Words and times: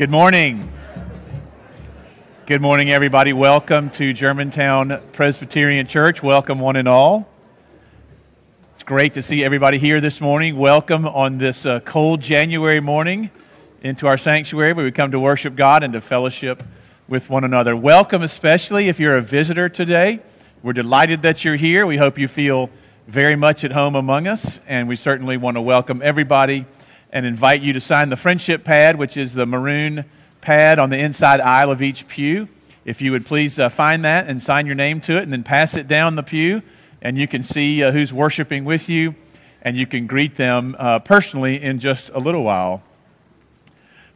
Good 0.00 0.08
morning. 0.08 0.66
Good 2.46 2.62
morning, 2.62 2.90
everybody. 2.90 3.34
Welcome 3.34 3.90
to 3.90 4.14
Germantown 4.14 4.98
Presbyterian 5.12 5.86
Church. 5.86 6.22
Welcome, 6.22 6.58
one 6.58 6.76
and 6.76 6.88
all. 6.88 7.28
It's 8.76 8.82
great 8.82 9.12
to 9.12 9.20
see 9.20 9.44
everybody 9.44 9.78
here 9.78 10.00
this 10.00 10.18
morning. 10.18 10.56
Welcome 10.56 11.04
on 11.04 11.36
this 11.36 11.66
uh, 11.66 11.80
cold 11.80 12.22
January 12.22 12.80
morning 12.80 13.30
into 13.82 14.06
our 14.06 14.16
sanctuary 14.16 14.72
where 14.72 14.86
we 14.86 14.90
come 14.90 15.10
to 15.10 15.20
worship 15.20 15.54
God 15.54 15.82
and 15.82 15.92
to 15.92 16.00
fellowship 16.00 16.62
with 17.06 17.28
one 17.28 17.44
another. 17.44 17.76
Welcome, 17.76 18.22
especially 18.22 18.88
if 18.88 18.98
you're 18.98 19.18
a 19.18 19.22
visitor 19.22 19.68
today. 19.68 20.20
We're 20.62 20.72
delighted 20.72 21.20
that 21.20 21.44
you're 21.44 21.56
here. 21.56 21.84
We 21.84 21.98
hope 21.98 22.18
you 22.18 22.26
feel 22.26 22.70
very 23.06 23.36
much 23.36 23.64
at 23.64 23.72
home 23.72 23.94
among 23.94 24.26
us, 24.26 24.60
and 24.66 24.88
we 24.88 24.96
certainly 24.96 25.36
want 25.36 25.58
to 25.58 25.60
welcome 25.60 26.00
everybody 26.02 26.64
and 27.12 27.26
invite 27.26 27.60
you 27.60 27.72
to 27.72 27.80
sign 27.80 28.08
the 28.08 28.16
friendship 28.16 28.64
pad, 28.64 28.96
which 28.96 29.16
is 29.16 29.34
the 29.34 29.46
maroon 29.46 30.04
pad 30.40 30.78
on 30.78 30.90
the 30.90 30.98
inside 30.98 31.40
aisle 31.40 31.70
of 31.70 31.82
each 31.82 32.08
pew. 32.08 32.48
If 32.84 33.02
you 33.02 33.12
would 33.12 33.26
please 33.26 33.58
uh, 33.58 33.68
find 33.68 34.04
that 34.04 34.26
and 34.26 34.42
sign 34.42 34.66
your 34.66 34.74
name 34.74 35.00
to 35.02 35.18
it, 35.18 35.22
and 35.22 35.32
then 35.32 35.42
pass 35.42 35.76
it 35.76 35.86
down 35.86 36.16
the 36.16 36.22
pew, 36.22 36.62
and 37.02 37.18
you 37.18 37.28
can 37.28 37.42
see 37.42 37.82
uh, 37.82 37.92
who's 37.92 38.12
worshiping 38.12 38.64
with 38.64 38.88
you, 38.88 39.14
and 39.62 39.76
you 39.76 39.86
can 39.86 40.06
greet 40.06 40.36
them 40.36 40.76
uh, 40.78 40.98
personally 41.00 41.60
in 41.60 41.78
just 41.78 42.10
a 42.10 42.18
little 42.18 42.42
while. 42.42 42.82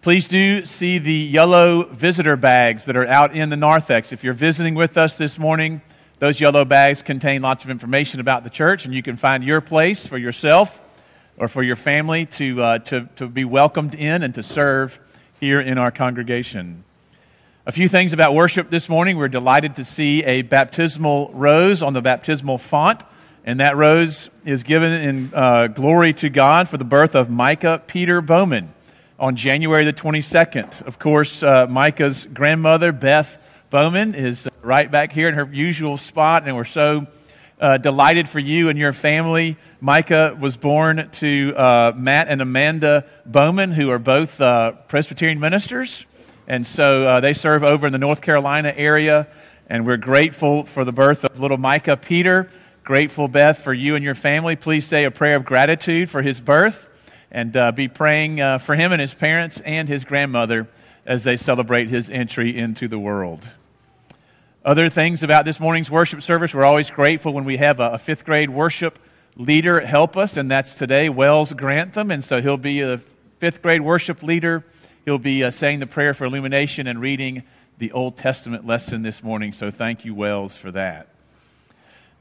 Please 0.00 0.28
do 0.28 0.64
see 0.64 0.98
the 0.98 1.14
yellow 1.14 1.84
visitor 1.84 2.36
bags 2.36 2.84
that 2.84 2.96
are 2.96 3.06
out 3.06 3.34
in 3.34 3.48
the 3.48 3.56
narthex. 3.56 4.12
If 4.12 4.22
you're 4.22 4.34
visiting 4.34 4.74
with 4.74 4.96
us 4.96 5.16
this 5.16 5.38
morning, 5.38 5.82
those 6.18 6.40
yellow 6.40 6.64
bags 6.64 7.02
contain 7.02 7.42
lots 7.42 7.64
of 7.64 7.70
information 7.70 8.20
about 8.20 8.44
the 8.44 8.50
church, 8.50 8.84
and 8.84 8.94
you 8.94 9.02
can 9.02 9.16
find 9.16 9.42
your 9.42 9.60
place 9.60 10.06
for 10.06 10.18
yourself 10.18 10.80
or 11.36 11.48
for 11.48 11.62
your 11.62 11.76
family 11.76 12.26
to, 12.26 12.62
uh, 12.62 12.78
to, 12.78 13.08
to 13.16 13.28
be 13.28 13.44
welcomed 13.44 13.94
in 13.94 14.22
and 14.22 14.34
to 14.34 14.42
serve 14.42 15.00
here 15.40 15.60
in 15.60 15.78
our 15.78 15.90
congregation. 15.90 16.84
A 17.66 17.72
few 17.72 17.88
things 17.88 18.12
about 18.12 18.34
worship 18.34 18.70
this 18.70 18.88
morning. 18.88 19.16
We're 19.16 19.28
delighted 19.28 19.76
to 19.76 19.84
see 19.84 20.22
a 20.24 20.42
baptismal 20.42 21.30
rose 21.32 21.82
on 21.82 21.94
the 21.94 22.02
baptismal 22.02 22.58
font, 22.58 23.02
and 23.44 23.60
that 23.60 23.76
rose 23.76 24.28
is 24.44 24.62
given 24.62 24.92
in 24.92 25.30
uh, 25.34 25.68
glory 25.68 26.12
to 26.14 26.28
God 26.28 26.68
for 26.68 26.76
the 26.76 26.84
birth 26.84 27.14
of 27.14 27.30
Micah 27.30 27.82
Peter 27.86 28.20
Bowman 28.20 28.72
on 29.18 29.36
January 29.36 29.84
the 29.84 29.92
22nd. 29.92 30.82
Of 30.82 30.98
course, 30.98 31.42
uh, 31.42 31.66
Micah's 31.68 32.26
grandmother, 32.26 32.92
Beth 32.92 33.38
Bowman, 33.70 34.14
is 34.14 34.48
right 34.62 34.90
back 34.90 35.12
here 35.12 35.28
in 35.28 35.34
her 35.34 35.48
usual 35.50 35.96
spot, 35.96 36.44
and 36.46 36.56
we're 36.56 36.64
so 36.64 37.06
uh, 37.64 37.78
delighted 37.78 38.28
for 38.28 38.40
you 38.40 38.68
and 38.68 38.78
your 38.78 38.92
family. 38.92 39.56
Micah 39.80 40.36
was 40.38 40.54
born 40.54 41.08
to 41.12 41.54
uh, 41.56 41.92
Matt 41.96 42.28
and 42.28 42.42
Amanda 42.42 43.06
Bowman, 43.24 43.72
who 43.72 43.88
are 43.90 43.98
both 43.98 44.38
uh, 44.38 44.72
Presbyterian 44.86 45.40
ministers, 45.40 46.04
and 46.46 46.66
so 46.66 47.04
uh, 47.04 47.20
they 47.20 47.32
serve 47.32 47.64
over 47.64 47.86
in 47.86 47.92
the 47.94 47.98
North 47.98 48.20
Carolina 48.20 48.74
area, 48.76 49.28
and 49.66 49.86
we're 49.86 49.96
grateful 49.96 50.64
for 50.64 50.84
the 50.84 50.92
birth 50.92 51.24
of 51.24 51.40
little 51.40 51.56
Micah 51.56 51.96
Peter. 51.96 52.50
Grateful, 52.82 53.28
Beth, 53.28 53.56
for 53.56 53.72
you 53.72 53.94
and 53.94 54.04
your 54.04 54.14
family. 54.14 54.56
Please 54.56 54.86
say 54.86 55.04
a 55.04 55.10
prayer 55.10 55.36
of 55.36 55.46
gratitude 55.46 56.10
for 56.10 56.20
his 56.20 56.42
birth 56.42 56.86
and 57.30 57.56
uh, 57.56 57.72
be 57.72 57.88
praying 57.88 58.42
uh, 58.42 58.58
for 58.58 58.74
him 58.74 58.92
and 58.92 59.00
his 59.00 59.14
parents 59.14 59.62
and 59.62 59.88
his 59.88 60.04
grandmother 60.04 60.68
as 61.06 61.24
they 61.24 61.38
celebrate 61.38 61.88
his 61.88 62.10
entry 62.10 62.54
into 62.54 62.88
the 62.88 62.98
world. 62.98 63.48
Other 64.64 64.88
things 64.88 65.22
about 65.22 65.44
this 65.44 65.60
morning's 65.60 65.90
worship 65.90 66.22
service, 66.22 66.54
we're 66.54 66.64
always 66.64 66.90
grateful 66.90 67.34
when 67.34 67.44
we 67.44 67.58
have 67.58 67.80
a, 67.80 67.90
a 67.90 67.98
fifth 67.98 68.24
grade 68.24 68.48
worship 68.48 68.98
leader 69.36 69.78
help 69.80 70.16
us, 70.16 70.38
and 70.38 70.50
that's 70.50 70.76
today, 70.76 71.10
Wells 71.10 71.52
Grantham. 71.52 72.10
And 72.10 72.24
so 72.24 72.40
he'll 72.40 72.56
be 72.56 72.80
a 72.80 72.96
fifth 73.40 73.60
grade 73.60 73.82
worship 73.82 74.22
leader. 74.22 74.64
He'll 75.04 75.18
be 75.18 75.44
uh, 75.44 75.50
saying 75.50 75.80
the 75.80 75.86
prayer 75.86 76.14
for 76.14 76.24
illumination 76.24 76.86
and 76.86 76.98
reading 76.98 77.42
the 77.76 77.92
Old 77.92 78.16
Testament 78.16 78.66
lesson 78.66 79.02
this 79.02 79.22
morning. 79.22 79.52
So 79.52 79.70
thank 79.70 80.06
you, 80.06 80.14
Wells, 80.14 80.56
for 80.56 80.70
that. 80.70 81.08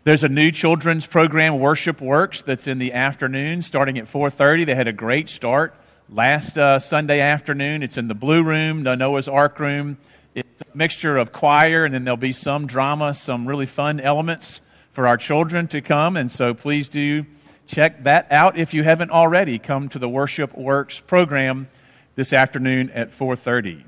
There's 0.04 0.26
a 0.26 0.30
new 0.30 0.52
children's 0.52 1.06
program, 1.06 1.60
Worship 1.60 2.02
Works, 2.02 2.42
that's 2.42 2.68
in 2.68 2.78
the 2.78 2.92
afternoon, 2.92 3.62
starting 3.62 3.98
at 3.98 4.06
4:30. 4.06 4.66
They 4.66 4.76
had 4.76 4.90
a 4.90 4.92
great 4.92 5.30
start 5.30 5.74
last 6.10 6.58
uh, 6.58 6.80
Sunday 6.80 7.22
afternoon. 7.22 7.84
It's 7.84 7.96
in 7.96 8.10
the 8.10 8.16
Blue 8.16 8.44
Room, 8.44 8.84
the 8.84 8.96
Noah's 8.96 9.30
Ark 9.30 9.60
Room. 9.60 9.98
It's 10.36 10.62
a 10.62 10.78
mixture 10.78 11.18
of 11.18 11.32
choir, 11.32 11.86
and 11.86 11.94
then 11.94 12.06
there'll 12.06 12.18
be 12.18 12.34
some 12.34 12.66
drama, 12.66 13.14
some 13.14 13.48
really 13.48 13.68
fun 13.68 14.00
elements 14.00 14.62
for 14.92 15.08
our 15.08 15.18
children 15.18 15.68
to 15.68 15.82
come. 15.82 16.18
And 16.18 16.32
so, 16.32 16.56
please 16.56 16.90
do 16.90 17.26
check 17.68 18.04
that 18.06 18.32
out 18.32 18.58
if 18.58 18.74
you 18.74 18.84
haven't 18.84 19.12
already. 19.12 19.60
Come 19.60 19.90
to 19.90 20.00
the 20.00 20.10
Worship 20.10 20.58
Works 20.58 21.00
program 21.00 21.68
this 22.16 22.34
afternoon 22.34 22.90
at 22.92 23.12
4:30. 23.12 23.84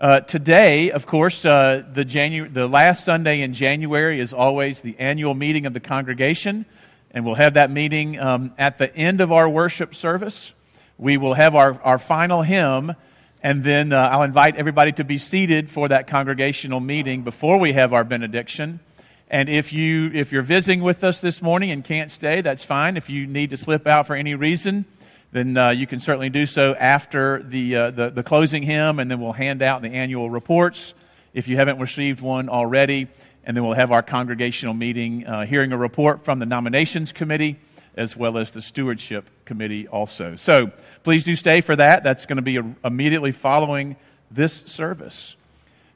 Uh, 0.00 0.20
today, 0.20 0.90
of 0.90 1.06
course, 1.06 1.44
uh, 1.44 1.84
the, 1.92 2.04
Janu- 2.04 2.52
the 2.52 2.66
last 2.66 3.04
Sunday 3.04 3.42
in 3.42 3.52
January 3.52 4.18
is 4.18 4.32
always 4.32 4.80
the 4.80 4.96
annual 4.98 5.34
meeting 5.34 5.66
of 5.66 5.74
the 5.74 5.80
congregation, 5.80 6.64
and 7.10 7.24
we'll 7.24 7.34
have 7.34 7.54
that 7.54 7.70
meeting 7.70 8.18
um, 8.18 8.52
at 8.58 8.78
the 8.78 8.92
end 8.96 9.20
of 9.20 9.30
our 9.30 9.48
worship 9.48 9.94
service. 9.94 10.54
We 10.96 11.16
will 11.16 11.34
have 11.34 11.54
our, 11.54 11.80
our 11.82 11.98
final 11.98 12.42
hymn, 12.42 12.96
and 13.42 13.64
then 13.64 13.92
uh, 13.92 14.08
I'll 14.12 14.22
invite 14.22 14.56
everybody 14.56 14.92
to 14.92 15.04
be 15.04 15.16
seated 15.16 15.70
for 15.70 15.88
that 15.88 16.06
congregational 16.06 16.80
meeting 16.80 17.22
before 17.22 17.58
we 17.58 17.72
have 17.72 17.92
our 17.92 18.04
benediction. 18.04 18.80
And 19.28 19.48
if, 19.48 19.72
you, 19.72 20.10
if 20.12 20.32
you're 20.32 20.42
visiting 20.42 20.82
with 20.82 21.02
us 21.04 21.20
this 21.20 21.40
morning 21.40 21.70
and 21.70 21.84
can't 21.84 22.10
stay, 22.10 22.40
that's 22.42 22.64
fine. 22.64 22.96
If 22.96 23.08
you 23.08 23.26
need 23.26 23.50
to 23.50 23.56
slip 23.56 23.86
out 23.86 24.06
for 24.06 24.14
any 24.14 24.34
reason, 24.34 24.84
then 25.32 25.56
uh, 25.56 25.70
you 25.70 25.86
can 25.86 26.00
certainly 26.00 26.28
do 26.28 26.46
so 26.46 26.74
after 26.74 27.42
the, 27.42 27.76
uh, 27.76 27.90
the, 27.92 28.10
the, 28.10 28.22
closing 28.22 28.62
hymn, 28.62 28.98
and 28.98 29.10
then 29.10 29.20
we'll 29.20 29.32
hand 29.32 29.62
out 29.62 29.80
the 29.80 29.88
annual 29.88 30.28
reports 30.28 30.94
if 31.32 31.46
you 31.48 31.56
haven't 31.56 31.78
received 31.78 32.20
one 32.20 32.48
already. 32.48 33.06
And 33.44 33.56
then 33.56 33.64
we'll 33.64 33.74
have 33.74 33.90
our 33.90 34.02
congregational 34.02 34.74
meeting 34.74 35.26
uh, 35.26 35.46
hearing 35.46 35.72
a 35.72 35.76
report 35.76 36.24
from 36.24 36.40
the 36.40 36.46
nominations 36.46 37.12
committee 37.12 37.58
as 37.96 38.16
well 38.16 38.38
as 38.38 38.50
the 38.50 38.62
stewardship 38.62 39.28
committee 39.44 39.88
also. 39.88 40.36
So 40.36 40.72
please 41.02 41.24
do 41.24 41.36
stay 41.36 41.60
for 41.60 41.76
that. 41.76 42.02
That's 42.02 42.26
going 42.26 42.36
to 42.36 42.42
be 42.42 42.60
immediately 42.84 43.32
following 43.32 43.96
this 44.30 44.54
service. 44.66 45.36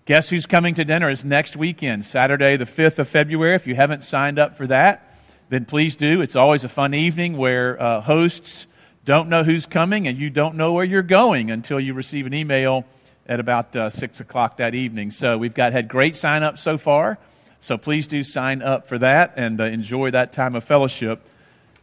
Guess 0.07 0.29
who's 0.29 0.47
coming 0.47 0.75
to 0.75 0.85
dinner 0.85 1.09
is 1.09 1.25
next 1.25 1.57
weekend, 1.57 2.05
Saturday, 2.05 2.57
the 2.57 2.67
5th 2.67 2.99
of 2.99 3.09
February. 3.09 3.55
If 3.55 3.67
you 3.67 3.75
haven't 3.75 4.05
signed 4.05 4.39
up 4.39 4.57
for 4.57 4.67
that, 4.67 5.17
then 5.49 5.65
please 5.65 5.97
do. 5.97 6.21
It's 6.21 6.37
always 6.37 6.65
a 6.65 6.69
fun 6.69 6.93
evening 6.93 7.37
where 7.37 7.81
uh, 7.81 8.01
hosts 8.03 8.67
don't 9.05 9.29
know 9.29 9.45
who's 9.45 9.67
coming 9.67 10.07
and 10.07 10.19
you 10.19 10.31
don't 10.31 10.57
know 10.57 10.73
where 10.73 10.85
you're 10.85 11.03
going 11.03 11.51
until 11.51 11.79
you 11.79 11.95
receive 11.95 12.27
an 12.27 12.35
email 12.35 12.85
at 13.27 13.41
about 13.41 13.75
uh, 13.77 13.89
6 13.89 14.21
o'clock 14.21 14.59
that 14.59 14.75
evening. 14.75 15.11
So 15.11 15.39
we've 15.39 15.55
got 15.55 15.73
had 15.73 15.89
great 15.89 16.17
sign 16.17 16.43
up 16.43 16.59
so 16.59 16.77
far. 16.77 17.19
So 17.61 17.79
please 17.79 18.07
do 18.07 18.23
sign 18.23 18.61
up 18.61 18.87
for 18.89 18.99
that 18.99 19.35
and 19.37 19.59
uh, 19.61 19.65
enjoy 19.65 20.11
that 20.11 20.33
time 20.33 20.55
of 20.55 20.65
fellowship 20.65 21.23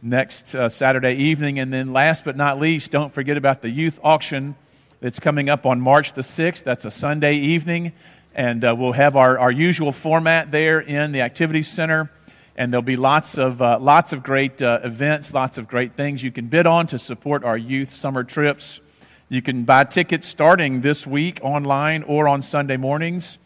next 0.02 0.54
uh, 0.54 0.68
Saturday 0.68 1.14
evening. 1.14 1.58
And 1.58 1.72
then 1.72 1.92
last 1.92 2.24
but 2.24 2.36
not 2.36 2.58
least, 2.58 2.90
don't 2.90 3.12
forget 3.12 3.36
about 3.36 3.62
the 3.62 3.70
youth 3.70 3.98
auction 4.02 4.56
that's 5.00 5.18
coming 5.18 5.48
up 5.48 5.64
on 5.64 5.80
March 5.80 6.12
the 6.12 6.22
6th. 6.22 6.64
That's 6.64 6.84
a 6.84 6.90
Sunday 6.90 7.36
evening. 7.36 7.92
And 8.34 8.64
uh, 8.64 8.74
we'll 8.76 8.92
have 8.92 9.16
our, 9.16 9.38
our 9.38 9.52
usual 9.52 9.92
format 9.92 10.50
there 10.50 10.80
in 10.80 11.12
the 11.12 11.20
Activity 11.22 11.62
Center 11.62 12.10
and 12.56 12.72
there'll 12.72 12.82
be 12.82 12.96
lots 12.96 13.38
of, 13.38 13.62
uh, 13.62 13.78
lots 13.80 14.12
of 14.12 14.22
great 14.22 14.60
uh, 14.60 14.80
events, 14.84 15.32
lots 15.32 15.56
of 15.56 15.66
great 15.68 15.94
things 15.94 16.22
you 16.22 16.30
can 16.30 16.48
bid 16.48 16.66
on 16.66 16.86
to 16.88 16.98
support 16.98 17.44
our 17.44 17.56
youth 17.56 17.94
summer 17.94 18.24
trips. 18.24 18.80
You 19.28 19.40
can 19.40 19.64
buy 19.64 19.84
tickets 19.84 20.26
starting 20.26 20.82
this 20.82 21.06
week 21.06 21.40
online 21.42 22.02
or 22.02 22.28
on 22.28 22.42
Sunday 22.42 22.76
mornings. 22.76 23.38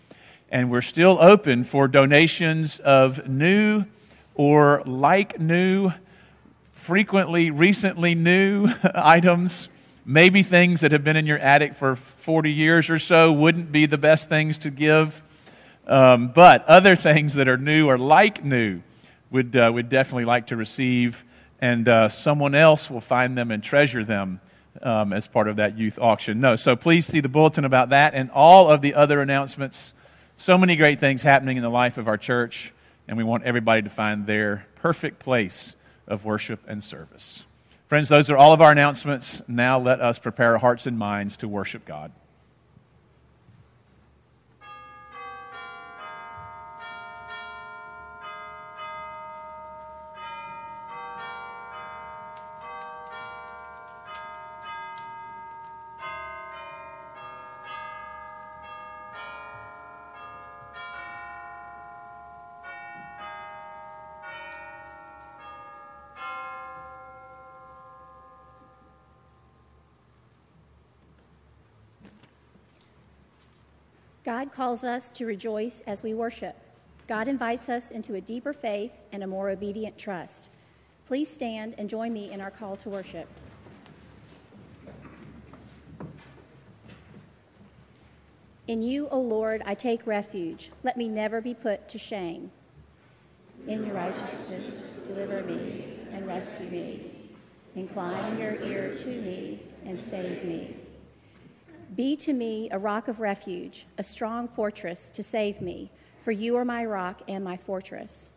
And 0.50 0.70
we're 0.70 0.82
still 0.82 1.18
open 1.20 1.64
for 1.64 1.86
donations 1.86 2.80
of 2.80 3.28
new 3.28 3.84
or 4.34 4.82
like 4.84 5.38
new, 5.38 5.92
frequently, 6.86 7.50
recently 7.50 8.14
new 8.14 8.68
items. 8.94 9.68
Maybe 10.04 10.44
things 10.44 10.82
that 10.82 10.92
have 10.92 11.02
been 11.02 11.16
in 11.16 11.26
your 11.26 11.40
attic 11.40 11.74
for 11.74 11.96
40 11.96 12.52
years 12.52 12.90
or 12.90 13.00
so 13.00 13.32
wouldn't 13.32 13.72
be 13.72 13.86
the 13.86 13.98
best 13.98 14.28
things 14.28 14.58
to 14.58 14.70
give. 14.70 15.20
Um, 15.88 16.28
but 16.28 16.64
other 16.66 16.94
things 17.08 17.34
that 17.34 17.48
are 17.48 17.56
new 17.56 17.88
or 17.88 17.98
like 17.98 18.44
new 18.44 18.82
would, 19.32 19.56
uh, 19.56 19.68
would 19.74 19.88
definitely 19.88 20.26
like 20.26 20.46
to 20.48 20.56
receive, 20.56 21.24
and 21.60 21.88
uh, 21.88 22.08
someone 22.08 22.54
else 22.54 22.88
will 22.88 23.00
find 23.00 23.36
them 23.36 23.50
and 23.50 23.64
treasure 23.64 24.04
them 24.04 24.40
um, 24.80 25.12
as 25.12 25.26
part 25.26 25.48
of 25.48 25.56
that 25.56 25.76
youth 25.76 25.98
auction. 25.98 26.40
No, 26.40 26.54
so 26.54 26.76
please 26.76 27.04
see 27.04 27.18
the 27.18 27.28
bulletin 27.28 27.64
about 27.64 27.88
that 27.88 28.14
and 28.14 28.30
all 28.30 28.70
of 28.70 28.80
the 28.80 28.94
other 28.94 29.20
announcements. 29.20 29.92
So 30.36 30.56
many 30.56 30.76
great 30.76 31.00
things 31.00 31.24
happening 31.24 31.56
in 31.56 31.64
the 31.64 31.68
life 31.68 31.98
of 31.98 32.06
our 32.06 32.16
church, 32.16 32.72
and 33.08 33.18
we 33.18 33.24
want 33.24 33.42
everybody 33.42 33.82
to 33.82 33.90
find 33.90 34.24
their 34.24 34.68
perfect 34.76 35.18
place 35.18 35.74
of 36.06 36.24
worship 36.24 36.60
and 36.66 36.82
service. 36.82 37.44
Friends, 37.88 38.08
those 38.08 38.30
are 38.30 38.36
all 38.36 38.52
of 38.52 38.60
our 38.60 38.72
announcements. 38.72 39.42
Now 39.46 39.78
let 39.78 40.00
us 40.00 40.18
prepare 40.18 40.52
our 40.52 40.58
hearts 40.58 40.86
and 40.86 40.98
minds 40.98 41.36
to 41.38 41.48
worship 41.48 41.84
God. 41.84 42.12
God 74.36 74.52
calls 74.52 74.84
us 74.84 75.10
to 75.12 75.24
rejoice 75.24 75.80
as 75.86 76.02
we 76.02 76.12
worship. 76.12 76.56
God 77.08 77.26
invites 77.26 77.70
us 77.70 77.90
into 77.90 78.16
a 78.16 78.20
deeper 78.20 78.52
faith 78.52 79.00
and 79.10 79.22
a 79.22 79.26
more 79.26 79.48
obedient 79.48 79.96
trust. 79.96 80.50
Please 81.06 81.26
stand 81.26 81.74
and 81.78 81.88
join 81.88 82.12
me 82.12 82.30
in 82.30 82.42
our 82.42 82.50
call 82.50 82.76
to 82.76 82.90
worship. 82.90 83.26
In 88.68 88.82
you, 88.82 89.08
O 89.08 89.18
Lord, 89.18 89.62
I 89.64 89.72
take 89.72 90.06
refuge. 90.06 90.70
Let 90.82 90.98
me 90.98 91.08
never 91.08 91.40
be 91.40 91.54
put 91.54 91.88
to 91.88 91.98
shame. 91.98 92.50
In 93.66 93.86
your 93.86 93.94
righteousness, 93.94 95.00
deliver 95.06 95.44
me 95.44 96.00
and 96.12 96.26
rescue 96.26 96.68
me. 96.68 97.10
Incline 97.74 98.36
your 98.36 98.56
ear 98.56 98.94
to 98.96 99.08
me 99.08 99.62
and 99.86 99.98
save 99.98 100.44
me. 100.44 100.76
Be 101.94 102.16
to 102.16 102.32
me 102.32 102.68
a 102.70 102.78
rock 102.78 103.08
of 103.08 103.20
refuge, 103.20 103.86
a 103.96 104.02
strong 104.02 104.48
fortress 104.48 105.08
to 105.10 105.22
save 105.22 105.60
me, 105.60 105.90
for 106.20 106.32
you 106.32 106.56
are 106.56 106.64
my 106.64 106.84
rock 106.84 107.22
and 107.28 107.44
my 107.44 107.56
fortress. 107.56 108.30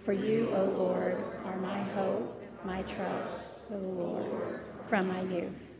For 0.00 0.12
you, 0.12 0.52
O 0.54 0.64
Lord, 0.64 1.22
are 1.44 1.56
my 1.56 1.82
hope, 1.82 2.42
my 2.64 2.82
trust, 2.82 3.60
O 3.72 3.76
Lord, 3.76 4.60
from 4.84 5.08
my 5.08 5.22
youth. 5.22 5.78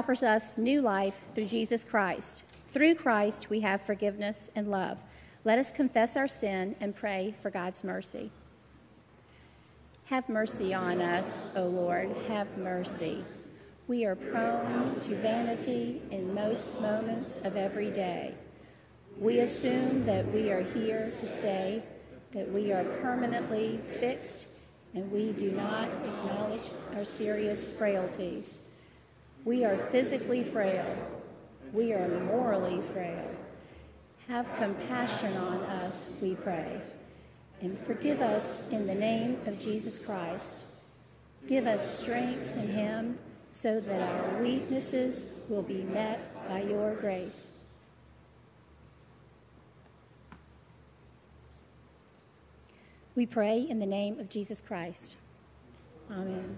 Offers 0.00 0.22
us 0.22 0.56
new 0.56 0.80
life 0.80 1.20
through 1.34 1.44
Jesus 1.44 1.84
Christ. 1.84 2.44
Through 2.72 2.94
Christ, 2.94 3.50
we 3.50 3.60
have 3.60 3.82
forgiveness 3.82 4.50
and 4.56 4.70
love. 4.70 4.96
Let 5.44 5.58
us 5.58 5.70
confess 5.70 6.16
our 6.16 6.26
sin 6.26 6.74
and 6.80 6.96
pray 6.96 7.34
for 7.42 7.50
God's 7.50 7.84
mercy. 7.84 8.30
Have 10.06 10.26
mercy 10.30 10.72
on 10.72 11.02
us, 11.02 11.54
O 11.54 11.66
Lord, 11.66 12.16
have 12.28 12.56
mercy. 12.56 13.22
We 13.88 14.06
are 14.06 14.16
prone 14.16 14.98
to 15.00 15.16
vanity 15.16 16.00
in 16.10 16.32
most 16.32 16.80
moments 16.80 17.36
of 17.44 17.58
every 17.58 17.90
day. 17.90 18.34
We 19.18 19.40
assume 19.40 20.06
that 20.06 20.26
we 20.32 20.50
are 20.50 20.62
here 20.62 21.12
to 21.18 21.26
stay, 21.26 21.82
that 22.32 22.50
we 22.50 22.72
are 22.72 22.84
permanently 23.02 23.80
fixed, 24.00 24.48
and 24.94 25.12
we 25.12 25.32
do 25.32 25.50
not 25.50 25.88
acknowledge 25.88 26.70
our 26.94 27.04
serious 27.04 27.68
frailties. 27.68 28.69
We 29.44 29.64
are 29.64 29.76
physically 29.76 30.44
frail. 30.44 30.96
We 31.72 31.92
are 31.92 32.08
morally 32.24 32.82
frail. 32.92 33.30
Have 34.28 34.54
compassion 34.56 35.36
on 35.36 35.62
us, 35.62 36.10
we 36.20 36.34
pray, 36.34 36.80
and 37.60 37.76
forgive 37.76 38.20
us 38.20 38.70
in 38.70 38.86
the 38.86 38.94
name 38.94 39.38
of 39.46 39.58
Jesus 39.58 39.98
Christ. 39.98 40.66
Give 41.48 41.66
us 41.66 42.00
strength 42.00 42.56
in 42.56 42.68
Him 42.68 43.18
so 43.50 43.80
that 43.80 44.02
our 44.02 44.42
weaknesses 44.42 45.38
will 45.48 45.62
be 45.62 45.82
met 45.82 46.20
by 46.48 46.62
your 46.62 46.94
grace. 46.96 47.54
We 53.16 53.26
pray 53.26 53.60
in 53.60 53.80
the 53.80 53.86
name 53.86 54.20
of 54.20 54.28
Jesus 54.28 54.60
Christ. 54.60 55.16
Amen. 56.10 56.56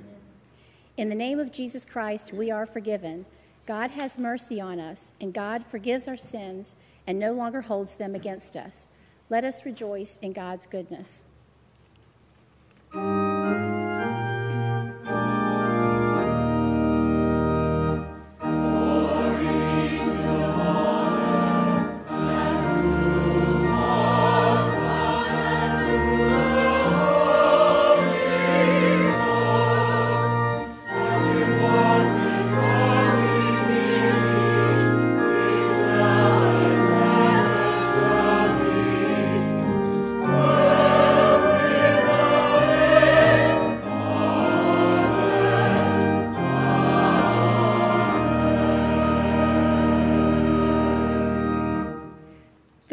In 0.96 1.08
the 1.08 1.14
name 1.14 1.38
of 1.38 1.50
Jesus 1.50 1.86
Christ, 1.86 2.34
we 2.34 2.50
are 2.50 2.66
forgiven. 2.66 3.24
God 3.64 3.92
has 3.92 4.18
mercy 4.18 4.60
on 4.60 4.78
us, 4.78 5.12
and 5.22 5.32
God 5.32 5.64
forgives 5.64 6.06
our 6.06 6.18
sins 6.18 6.76
and 7.06 7.18
no 7.18 7.32
longer 7.32 7.62
holds 7.62 7.96
them 7.96 8.14
against 8.14 8.56
us. 8.56 8.88
Let 9.30 9.42
us 9.42 9.64
rejoice 9.64 10.18
in 10.18 10.34
God's 10.34 10.66
goodness. 10.66 11.24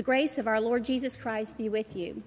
Grace 0.09 0.39
of 0.39 0.47
our 0.47 0.59
Lord 0.59 0.83
Jesus 0.83 1.15
Christ 1.15 1.55
be 1.55 1.69
with 1.69 1.95
you. 1.95 2.23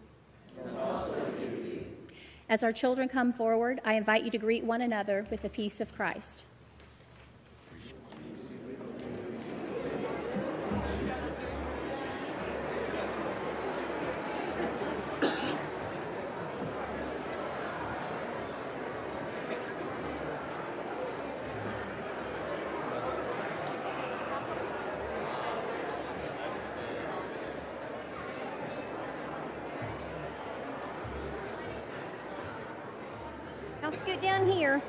As 2.48 2.62
our 2.62 2.70
children 2.70 3.08
come 3.08 3.32
forward, 3.32 3.80
I 3.84 3.94
invite 3.94 4.22
you 4.22 4.30
to 4.30 4.38
greet 4.38 4.62
one 4.62 4.82
another 4.82 5.26
with 5.32 5.42
the 5.42 5.48
peace 5.48 5.80
of 5.80 5.92
Christ. 5.92 6.46
Now 33.82 33.90
scoot 33.90 34.22
down 34.22 34.48
here. 34.48 34.80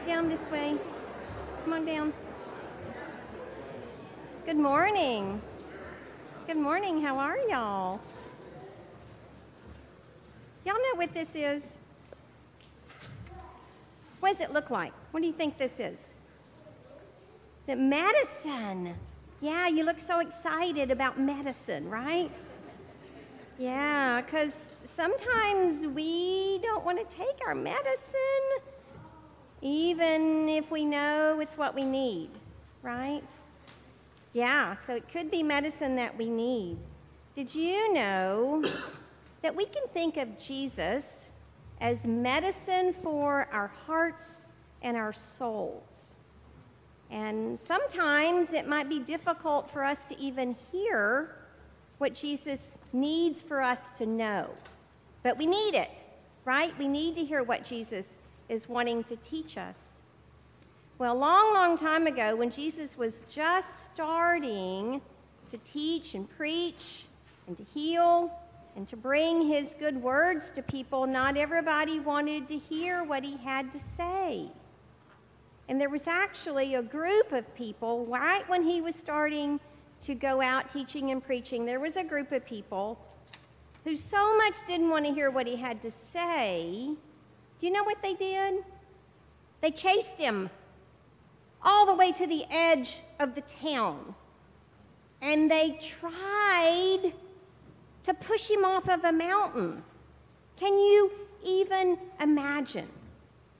Scoot 0.00 0.08
down 0.08 0.28
this 0.28 0.48
way. 0.50 0.76
Come 1.64 1.72
on 1.72 1.84
down. 1.84 2.12
Good 4.46 4.56
morning. 4.56 5.40
Good 6.46 6.56
morning. 6.56 7.00
How 7.02 7.18
are 7.18 7.38
y'all? 7.48 8.00
Y'all 10.64 10.74
know 10.74 10.96
what 10.96 11.12
this 11.14 11.34
is? 11.34 11.78
What 14.20 14.32
does 14.32 14.40
it 14.40 14.52
look 14.52 14.70
like? 14.70 14.92
What 15.10 15.20
do 15.20 15.26
you 15.26 15.32
think 15.32 15.58
this 15.58 15.80
is? 15.80 16.14
Is 17.62 17.68
it 17.68 17.78
medicine? 17.78 18.94
Yeah, 19.40 19.68
you 19.68 19.84
look 19.84 20.00
so 20.00 20.20
excited 20.20 20.90
about 20.90 21.18
medicine, 21.18 21.88
right? 21.88 22.36
Yeah, 23.58 24.20
because 24.22 24.54
sometimes 24.84 25.86
we 25.86 26.58
don't 26.62 26.84
want 26.84 26.98
to 26.98 27.16
take 27.16 27.38
our 27.46 27.54
medicine, 27.54 28.16
even 29.62 30.48
if 30.48 30.70
we 30.70 30.84
know 30.84 31.40
it's 31.40 31.56
what 31.58 31.74
we 31.74 31.84
need, 31.84 32.30
right? 32.82 33.28
Yeah, 34.32 34.74
so 34.74 34.94
it 34.94 35.08
could 35.10 35.30
be 35.30 35.42
medicine 35.42 35.96
that 35.96 36.16
we 36.16 36.30
need. 36.30 36.78
Did 37.34 37.54
you 37.54 37.92
know 37.92 38.64
that 39.42 39.54
we 39.54 39.66
can 39.66 39.86
think 39.92 40.16
of 40.16 40.38
Jesus 40.38 41.30
as 41.80 42.06
medicine 42.06 42.94
for 43.02 43.48
our 43.52 43.68
hearts 43.86 44.44
and 44.82 44.96
our 44.96 45.12
souls? 45.12 46.14
And 47.10 47.58
sometimes 47.58 48.52
it 48.52 48.68
might 48.68 48.88
be 48.88 49.00
difficult 49.00 49.70
for 49.70 49.84
us 49.84 50.06
to 50.08 50.18
even 50.18 50.54
hear 50.70 51.36
what 51.98 52.14
Jesus 52.14 52.78
needs 52.92 53.42
for 53.42 53.60
us 53.60 53.88
to 53.98 54.06
know. 54.06 54.48
But 55.22 55.36
we 55.36 55.44
need 55.44 55.74
it, 55.74 56.04
right? 56.44 56.72
We 56.78 56.88
need 56.88 57.16
to 57.16 57.24
hear 57.24 57.42
what 57.42 57.64
Jesus 57.64 58.16
is 58.50 58.68
wanting 58.68 59.04
to 59.04 59.16
teach 59.16 59.56
us. 59.56 59.92
Well, 60.98 61.14
long, 61.14 61.54
long 61.54 61.78
time 61.78 62.06
ago, 62.06 62.36
when 62.36 62.50
Jesus 62.50 62.98
was 62.98 63.22
just 63.30 63.86
starting 63.86 65.00
to 65.50 65.58
teach 65.58 66.14
and 66.14 66.28
preach 66.36 67.04
and 67.46 67.56
to 67.56 67.62
heal 67.62 68.30
and 68.76 68.86
to 68.88 68.96
bring 68.96 69.46
his 69.46 69.74
good 69.78 69.96
words 70.02 70.50
to 70.50 70.62
people, 70.62 71.06
not 71.06 71.36
everybody 71.36 72.00
wanted 72.00 72.48
to 72.48 72.58
hear 72.58 73.04
what 73.04 73.24
he 73.24 73.36
had 73.38 73.72
to 73.72 73.80
say. 73.80 74.48
And 75.68 75.80
there 75.80 75.88
was 75.88 76.08
actually 76.08 76.74
a 76.74 76.82
group 76.82 77.32
of 77.32 77.54
people 77.54 78.04
right 78.06 78.46
when 78.48 78.62
he 78.62 78.80
was 78.80 78.96
starting 78.96 79.60
to 80.02 80.14
go 80.14 80.40
out 80.42 80.68
teaching 80.68 81.12
and 81.12 81.24
preaching, 81.24 81.64
there 81.64 81.80
was 81.80 81.96
a 81.96 82.04
group 82.04 82.32
of 82.32 82.44
people 82.44 82.98
who 83.84 83.96
so 83.96 84.36
much 84.36 84.66
didn't 84.66 84.90
want 84.90 85.06
to 85.06 85.12
hear 85.12 85.30
what 85.30 85.46
he 85.46 85.56
had 85.56 85.80
to 85.82 85.90
say. 85.90 86.90
Do 87.60 87.66
you 87.66 87.72
know 87.72 87.84
what 87.84 88.02
they 88.02 88.14
did? 88.14 88.64
They 89.60 89.70
chased 89.70 90.18
him 90.18 90.48
all 91.62 91.84
the 91.84 91.94
way 91.94 92.10
to 92.12 92.26
the 92.26 92.44
edge 92.50 93.02
of 93.18 93.34
the 93.34 93.42
town. 93.42 94.14
And 95.20 95.50
they 95.50 95.78
tried 95.78 97.12
to 98.04 98.14
push 98.14 98.50
him 98.50 98.64
off 98.64 98.88
of 98.88 99.04
a 99.04 99.12
mountain. 99.12 99.82
Can 100.56 100.78
you 100.78 101.10
even 101.44 101.98
imagine 102.18 102.88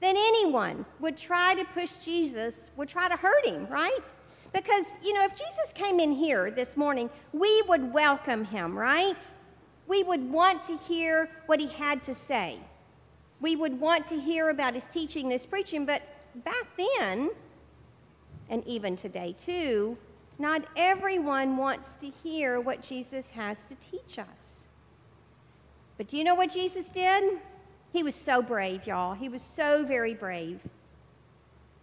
that 0.00 0.14
anyone 0.16 0.86
would 0.98 1.18
try 1.18 1.54
to 1.54 1.64
push 1.64 1.96
Jesus, 1.96 2.70
would 2.78 2.88
try 2.88 3.06
to 3.08 3.16
hurt 3.16 3.44
him, 3.44 3.66
right? 3.68 3.98
Because, 4.54 4.86
you 5.02 5.12
know, 5.12 5.24
if 5.24 5.34
Jesus 5.34 5.72
came 5.74 6.00
in 6.00 6.12
here 6.12 6.50
this 6.50 6.74
morning, 6.74 7.10
we 7.34 7.62
would 7.68 7.92
welcome 7.92 8.44
him, 8.44 8.76
right? 8.76 9.30
We 9.86 10.02
would 10.02 10.30
want 10.30 10.64
to 10.64 10.76
hear 10.78 11.28
what 11.44 11.60
he 11.60 11.66
had 11.66 12.02
to 12.04 12.14
say. 12.14 12.58
We 13.40 13.56
would 13.56 13.80
want 13.80 14.06
to 14.08 14.20
hear 14.20 14.50
about 14.50 14.74
his 14.74 14.86
teaching, 14.86 15.30
his 15.30 15.46
preaching, 15.46 15.86
but 15.86 16.02
back 16.44 16.66
then, 16.76 17.30
and 18.48 18.66
even 18.66 18.96
today 18.96 19.34
too, 19.38 19.96
not 20.38 20.64
everyone 20.76 21.56
wants 21.56 21.94
to 21.96 22.08
hear 22.08 22.60
what 22.60 22.82
Jesus 22.82 23.30
has 23.30 23.66
to 23.66 23.74
teach 23.76 24.18
us. 24.18 24.64
But 25.96 26.08
do 26.08 26.16
you 26.16 26.24
know 26.24 26.34
what 26.34 26.50
Jesus 26.50 26.88
did? 26.88 27.38
He 27.92 28.02
was 28.02 28.14
so 28.14 28.40
brave, 28.40 28.86
y'all. 28.86 29.14
He 29.14 29.28
was 29.28 29.42
so 29.42 29.84
very 29.84 30.14
brave. 30.14 30.60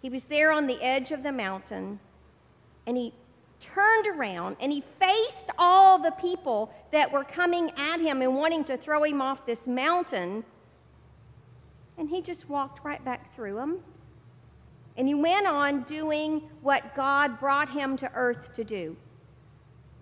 He 0.02 0.10
was 0.10 0.26
there 0.26 0.52
on 0.52 0.68
the 0.68 0.82
edge 0.82 1.12
of 1.12 1.24
the 1.24 1.32
mountain 1.32 2.00
and 2.86 2.98
he 2.98 3.14
turned 3.60 4.08
around 4.08 4.56
and 4.60 4.72
he 4.72 4.84
faced 5.00 5.50
all 5.58 6.00
the 6.00 6.12
people 6.12 6.74
that 6.92 7.12
were 7.12 7.24
coming 7.24 7.72
at 7.78 8.00
him 8.00 8.22
and 8.22 8.36
wanting 8.36 8.64
to 8.66 8.78
throw 8.78 9.04
him 9.04 9.22
off 9.22 9.46
this 9.46 9.68
mountain. 9.68 10.44
And 11.98 12.10
he 12.10 12.22
just 12.22 12.50
walked 12.50 12.84
right 12.84 13.04
back 13.04 13.36
through 13.36 13.56
them. 13.56 13.80
And 14.98 15.08
he 15.08 15.14
went 15.14 15.48
on 15.48 15.84
doing 15.84 16.42
what 16.62 16.96
God 16.96 17.40
brought 17.40 17.70
him 17.70 17.98
to 17.98 18.12
earth 18.14 18.54
to 18.54 18.64
do 18.64 18.96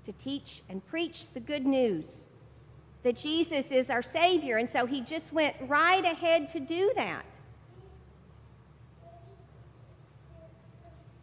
to 0.05 0.11
teach 0.13 0.61
and 0.69 0.85
preach 0.85 1.27
the 1.33 1.39
good 1.39 1.65
news 1.65 2.27
that 3.03 3.15
Jesus 3.15 3.71
is 3.71 3.89
our 3.89 4.01
Savior. 4.01 4.57
And 4.57 4.69
so 4.69 4.85
he 4.85 5.01
just 5.01 5.33
went 5.33 5.55
right 5.67 6.03
ahead 6.03 6.49
to 6.49 6.59
do 6.59 6.91
that. 6.95 7.25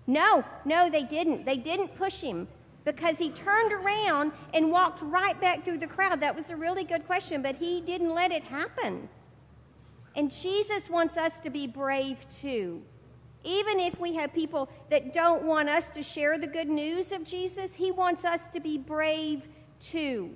No, 0.07 0.45
no, 0.65 0.91
they 0.91 1.05
didn't. 1.05 1.45
They 1.45 1.57
didn't 1.57 1.97
push 1.97 2.21
him 2.21 2.49
because 2.85 3.19
he 3.19 3.31
turned 3.31 3.73
around 3.73 4.33
and 4.53 4.71
walked 4.71 5.01
right 5.03 5.41
back 5.41 5.65
through 5.65 5.79
the 5.79 5.87
crowd. 5.87 6.21
That 6.21 6.35
was 6.35 6.51
a 6.51 6.57
really 6.57 6.85
good 6.85 7.07
question, 7.07 7.41
but 7.41 7.57
he 7.57 7.81
didn't 7.81 8.13
let 8.13 8.33
it 8.33 8.43
happen. 8.43 9.09
And 10.15 10.31
Jesus 10.31 10.91
wants 10.91 11.17
us 11.17 11.39
to 11.41 11.51
be 11.51 11.67
brave 11.67 12.25
too. 12.41 12.83
Even 13.45 13.81
if 13.81 13.99
we 13.99 14.15
have 14.15 14.33
people 14.33 14.69
that 14.91 15.13
don't 15.13 15.43
want 15.43 15.69
us 15.69 15.89
to 15.91 16.03
share 16.03 16.39
the 16.39 16.47
good 16.47 16.69
news 16.69 17.11
of 17.13 17.25
Jesus, 17.25 17.75
he 17.75 17.91
wants 17.91 18.25
us 18.25 18.47
to 18.49 18.61
be 18.61 18.79
brave 18.79 19.43
too. 19.81 20.31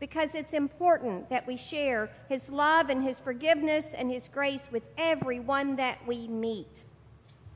Because 0.00 0.34
it's 0.34 0.54
important 0.54 1.28
that 1.28 1.46
we 1.46 1.56
share 1.56 2.10
his 2.28 2.48
love 2.48 2.88
and 2.88 3.02
his 3.02 3.20
forgiveness 3.20 3.94
and 3.94 4.10
his 4.10 4.28
grace 4.28 4.68
with 4.72 4.82
everyone 4.96 5.76
that 5.76 6.04
we 6.06 6.26
meet. 6.26 6.84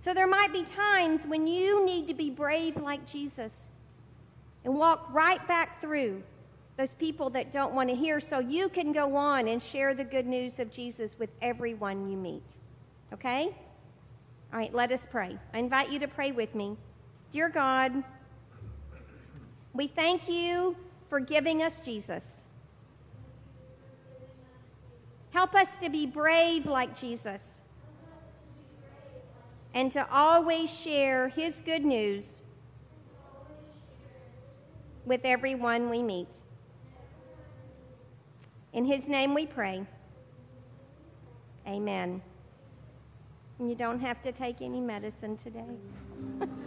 So 0.03 0.12
there 0.12 0.27
might 0.27 0.53
be 0.53 0.64
times 0.64 1.27
when 1.27 1.46
you 1.46 1.85
need 1.87 2.07
to 2.09 2.14
be 2.14 2.29
brave 2.29 2.77
like 2.77 3.07
Jesus 3.07 3.70
and 4.64 4.74
walk 4.74 5.09
right 5.12 5.46
back 5.48 5.81
through 5.81 6.22
those 6.77 6.95
people 6.95 7.31
that 7.31 7.53
don't 7.53 7.75
want 7.75 7.89
to 7.89 7.95
hear 7.95 8.19
so 8.19 8.41
you 8.41 8.69
can 8.69 8.93
go 8.93 9.15
on 9.15 9.47
and 9.47 9.63
share 9.63 9.95
the 9.95 10.05
good 10.05 10.27
news 10.27 10.59
of 10.59 10.71
Jesus 10.71 11.17
with 11.19 11.31
everyone 11.41 12.11
you 12.11 12.17
meet. 12.17 12.57
Okay? 13.13 13.55
All 14.53 14.59
right, 14.59 14.75
let 14.75 14.91
us 14.91 15.07
pray. 15.11 15.39
I 15.53 15.59
invite 15.59 15.91
you 15.93 15.99
to 16.01 16.09
pray 16.09 16.33
with 16.33 16.55
me. 16.55 16.77
Dear 17.31 17.49
God, 17.49 18.03
we 19.73 19.87
thank 19.87 20.29
you 20.29 20.77
for 21.09 21.21
giving 21.21 21.63
us 21.63 21.81
Jesus. 21.81 22.45
Help 25.33 25.55
us 25.55 25.77
to 25.77 25.91
be 25.91 26.07
brave 26.07 26.67
like 26.67 26.99
Jesus 26.99 27.61
and 29.75 29.91
to 29.91 30.09
always 30.13 30.73
share 30.73 31.29
his 31.29 31.61
good 31.61 31.85
news 31.85 32.41
with 35.05 35.23
everyone 35.25 35.91
we 35.91 36.03
meet. 36.03 36.29
In 38.75 38.85
his 38.85 39.09
name 39.09 39.35
we 39.35 39.47
pray. 39.47 39.87
Amen. 41.67 42.21
And 43.59 43.71
you 43.71 43.77
don't 43.77 44.01
have 44.01 44.21
to 44.23 44.33
take 44.33 44.61
any 44.61 44.81
medicine 44.81 45.37
today. 45.37 45.79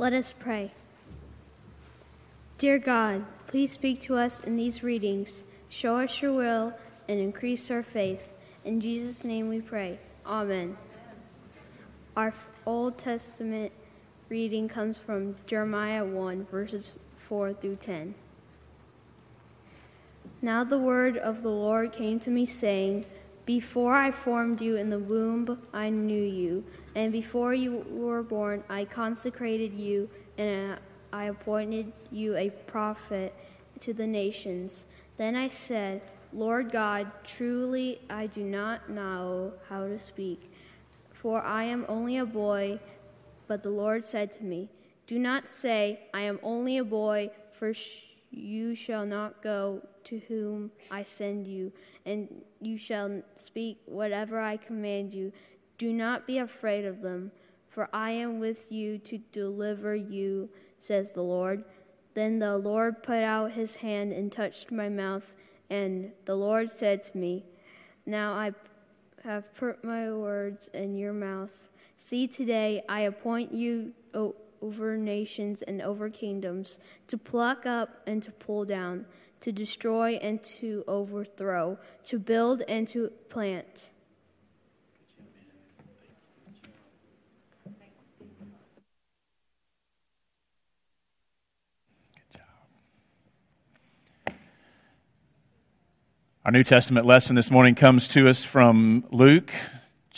Let 0.00 0.12
us 0.12 0.32
pray. 0.32 0.70
Dear 2.56 2.78
God, 2.78 3.24
please 3.48 3.72
speak 3.72 4.00
to 4.02 4.14
us 4.14 4.38
in 4.38 4.54
these 4.54 4.84
readings. 4.84 5.42
Show 5.68 5.98
us 5.98 6.22
your 6.22 6.34
will 6.34 6.72
and 7.08 7.18
increase 7.18 7.68
our 7.68 7.82
faith. 7.82 8.30
In 8.64 8.80
Jesus' 8.80 9.24
name 9.24 9.48
we 9.48 9.60
pray. 9.60 9.98
Amen. 10.24 10.76
Our 12.16 12.32
Old 12.64 12.96
Testament 12.96 13.72
reading 14.28 14.68
comes 14.68 14.98
from 14.98 15.34
Jeremiah 15.46 16.04
1, 16.04 16.46
verses 16.46 17.00
4 17.16 17.54
through 17.54 17.76
10. 17.76 18.14
Now 20.40 20.62
the 20.62 20.78
word 20.78 21.16
of 21.16 21.42
the 21.42 21.50
Lord 21.50 21.92
came 21.92 22.20
to 22.20 22.30
me, 22.30 22.46
saying, 22.46 23.04
Before 23.48 23.94
I 23.94 24.10
formed 24.10 24.60
you 24.60 24.76
in 24.76 24.90
the 24.90 24.98
womb, 24.98 25.58
I 25.72 25.88
knew 25.88 26.22
you, 26.22 26.64
and 26.94 27.10
before 27.10 27.54
you 27.54 27.78
were 27.88 28.22
born, 28.22 28.62
I 28.68 28.84
consecrated 28.84 29.72
you, 29.72 30.10
and 30.36 30.74
uh, 30.74 30.76
I 31.14 31.24
appointed 31.24 31.90
you 32.12 32.36
a 32.36 32.50
prophet 32.50 33.34
to 33.80 33.94
the 33.94 34.06
nations. 34.06 34.84
Then 35.16 35.34
I 35.34 35.48
said, 35.48 36.02
Lord 36.34 36.70
God, 36.70 37.10
truly 37.24 38.02
I 38.10 38.26
do 38.26 38.42
not 38.42 38.90
know 38.90 39.54
how 39.70 39.86
to 39.88 39.98
speak, 39.98 40.52
for 41.14 41.40
I 41.40 41.64
am 41.64 41.86
only 41.88 42.18
a 42.18 42.26
boy. 42.26 42.78
But 43.46 43.62
the 43.62 43.70
Lord 43.70 44.04
said 44.04 44.30
to 44.32 44.44
me, 44.44 44.68
Do 45.06 45.18
not 45.18 45.48
say, 45.48 46.00
I 46.12 46.20
am 46.20 46.38
only 46.42 46.76
a 46.76 46.84
boy, 46.84 47.30
for 47.54 47.72
you 48.30 48.74
shall 48.74 49.06
not 49.06 49.42
go 49.42 49.82
to 50.04 50.20
whom 50.28 50.70
I 50.90 51.02
send 51.02 51.46
you, 51.46 51.72
and 52.04 52.42
you 52.60 52.78
shall 52.78 53.22
speak 53.36 53.80
whatever 53.86 54.40
I 54.40 54.56
command 54.56 55.14
you. 55.14 55.32
Do 55.76 55.92
not 55.92 56.26
be 56.26 56.38
afraid 56.38 56.84
of 56.84 57.02
them, 57.02 57.32
for 57.68 57.88
I 57.92 58.10
am 58.12 58.40
with 58.40 58.70
you 58.72 58.98
to 58.98 59.18
deliver 59.32 59.94
you, 59.94 60.50
says 60.78 61.12
the 61.12 61.22
Lord. 61.22 61.64
Then 62.14 62.38
the 62.38 62.58
Lord 62.58 63.02
put 63.02 63.22
out 63.22 63.52
his 63.52 63.76
hand 63.76 64.12
and 64.12 64.32
touched 64.32 64.72
my 64.72 64.88
mouth, 64.88 65.36
and 65.70 66.12
the 66.24 66.34
Lord 66.34 66.70
said 66.70 67.02
to 67.04 67.18
me, 67.18 67.44
Now 68.04 68.32
I 68.32 68.52
have 69.24 69.54
put 69.54 69.84
my 69.84 70.12
words 70.12 70.68
in 70.68 70.96
your 70.96 71.12
mouth. 71.12 71.68
See, 71.96 72.26
today 72.26 72.82
I 72.88 73.00
appoint 73.00 73.52
you 73.52 73.92
over 74.62 74.96
nations 74.96 75.62
and 75.62 75.80
over 75.82 76.10
kingdoms 76.10 76.78
to 77.06 77.16
pluck 77.18 77.66
up 77.66 78.02
and 78.06 78.22
to 78.22 78.32
pull 78.32 78.64
down, 78.64 79.06
to 79.40 79.52
destroy 79.52 80.14
and 80.14 80.42
to 80.42 80.84
overthrow, 80.86 81.78
to 82.04 82.18
build 82.18 82.62
and 82.68 82.88
to 82.88 83.08
plant. 83.28 83.88
Our 96.44 96.52
New 96.52 96.64
Testament 96.64 97.04
lesson 97.04 97.36
this 97.36 97.50
morning 97.50 97.74
comes 97.74 98.08
to 98.08 98.26
us 98.26 98.42
from 98.42 99.04
Luke 99.10 99.52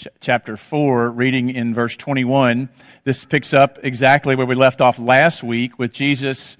ch- 0.00 0.08
chapter 0.20 0.56
4, 0.56 1.10
reading 1.10 1.50
in 1.50 1.74
verse 1.74 1.96
21. 1.96 2.68
This 3.04 3.24
picks 3.24 3.52
up 3.52 3.78
exactly 3.82 4.34
where 4.34 4.46
we 4.46 4.54
left 4.54 4.80
off 4.80 4.98
last 4.98 5.42
week 5.42 5.78
with 5.78 5.92
Jesus 5.92 6.56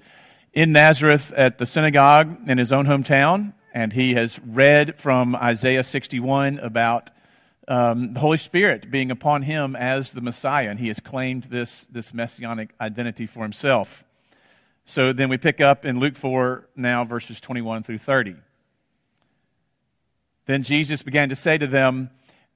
in 0.53 0.71
Nazareth 0.71 1.33
at 1.35 1.57
the 1.57 1.65
synagogue 1.65 2.37
in 2.47 2.57
his 2.57 2.71
own 2.71 2.85
hometown. 2.85 3.53
And 3.73 3.93
he 3.93 4.13
has 4.13 4.39
read 4.39 4.99
from 4.99 5.35
Isaiah 5.35 5.83
61 5.83 6.59
about 6.59 7.09
um, 7.67 8.13
the 8.13 8.19
Holy 8.19 8.37
Spirit 8.37 8.91
being 8.91 9.11
upon 9.11 9.43
him 9.43 9.75
as 9.75 10.11
the 10.11 10.21
Messiah. 10.21 10.69
And 10.69 10.79
he 10.79 10.89
has 10.89 10.99
claimed 10.99 11.45
this, 11.45 11.87
this 11.89 12.13
messianic 12.13 12.75
identity 12.79 13.25
for 13.25 13.43
himself. 13.43 14.03
So 14.85 15.13
then 15.13 15.29
we 15.29 15.37
pick 15.37 15.61
up 15.61 15.85
in 15.85 15.99
Luke 15.99 16.15
4 16.15 16.67
now, 16.75 17.05
verses 17.05 17.39
21 17.39 17.83
through 17.83 17.99
30. 17.99 18.35
Then 20.47 20.63
Jesus 20.63 21.01
began 21.03 21.29
to 21.29 21.35
say 21.35 21.57
to 21.57 21.67
them, 21.67 22.09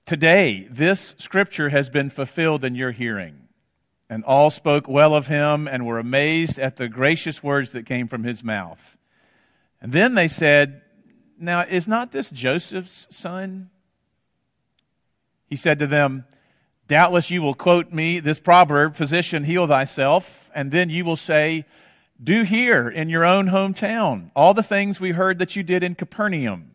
Today, 0.05 0.67
this 0.69 1.15
scripture 1.17 1.69
has 1.69 1.89
been 1.89 2.11
fulfilled 2.11 2.63
in 2.63 2.75
your 2.75 2.91
hearing. 2.91 3.47
And 4.07 4.23
all 4.23 4.51
spoke 4.51 4.87
well 4.87 5.15
of 5.15 5.25
him 5.25 5.67
and 5.67 5.83
were 5.83 5.97
amazed 5.97 6.59
at 6.59 6.75
the 6.75 6.87
gracious 6.87 7.41
words 7.41 7.71
that 7.71 7.87
came 7.87 8.07
from 8.07 8.23
his 8.23 8.43
mouth. 8.43 8.97
And 9.81 9.91
then 9.91 10.13
they 10.13 10.27
said, 10.27 10.83
Now, 11.39 11.61
is 11.61 11.87
not 11.87 12.11
this 12.11 12.29
Joseph's 12.29 13.07
son? 13.09 13.71
He 15.47 15.55
said 15.55 15.79
to 15.79 15.87
them, 15.87 16.25
Doubtless 16.87 17.31
you 17.31 17.41
will 17.41 17.55
quote 17.55 17.91
me 17.91 18.19
this 18.19 18.39
proverb, 18.39 18.95
Physician, 18.95 19.43
heal 19.43 19.65
thyself. 19.65 20.51
And 20.53 20.69
then 20.69 20.91
you 20.91 21.03
will 21.03 21.15
say, 21.15 21.65
Do 22.23 22.43
here 22.43 22.87
in 22.87 23.09
your 23.09 23.25
own 23.25 23.47
hometown 23.47 24.29
all 24.35 24.53
the 24.53 24.61
things 24.61 24.99
we 24.99 25.11
heard 25.13 25.39
that 25.39 25.55
you 25.55 25.63
did 25.63 25.83
in 25.83 25.95
Capernaum. 25.95 26.73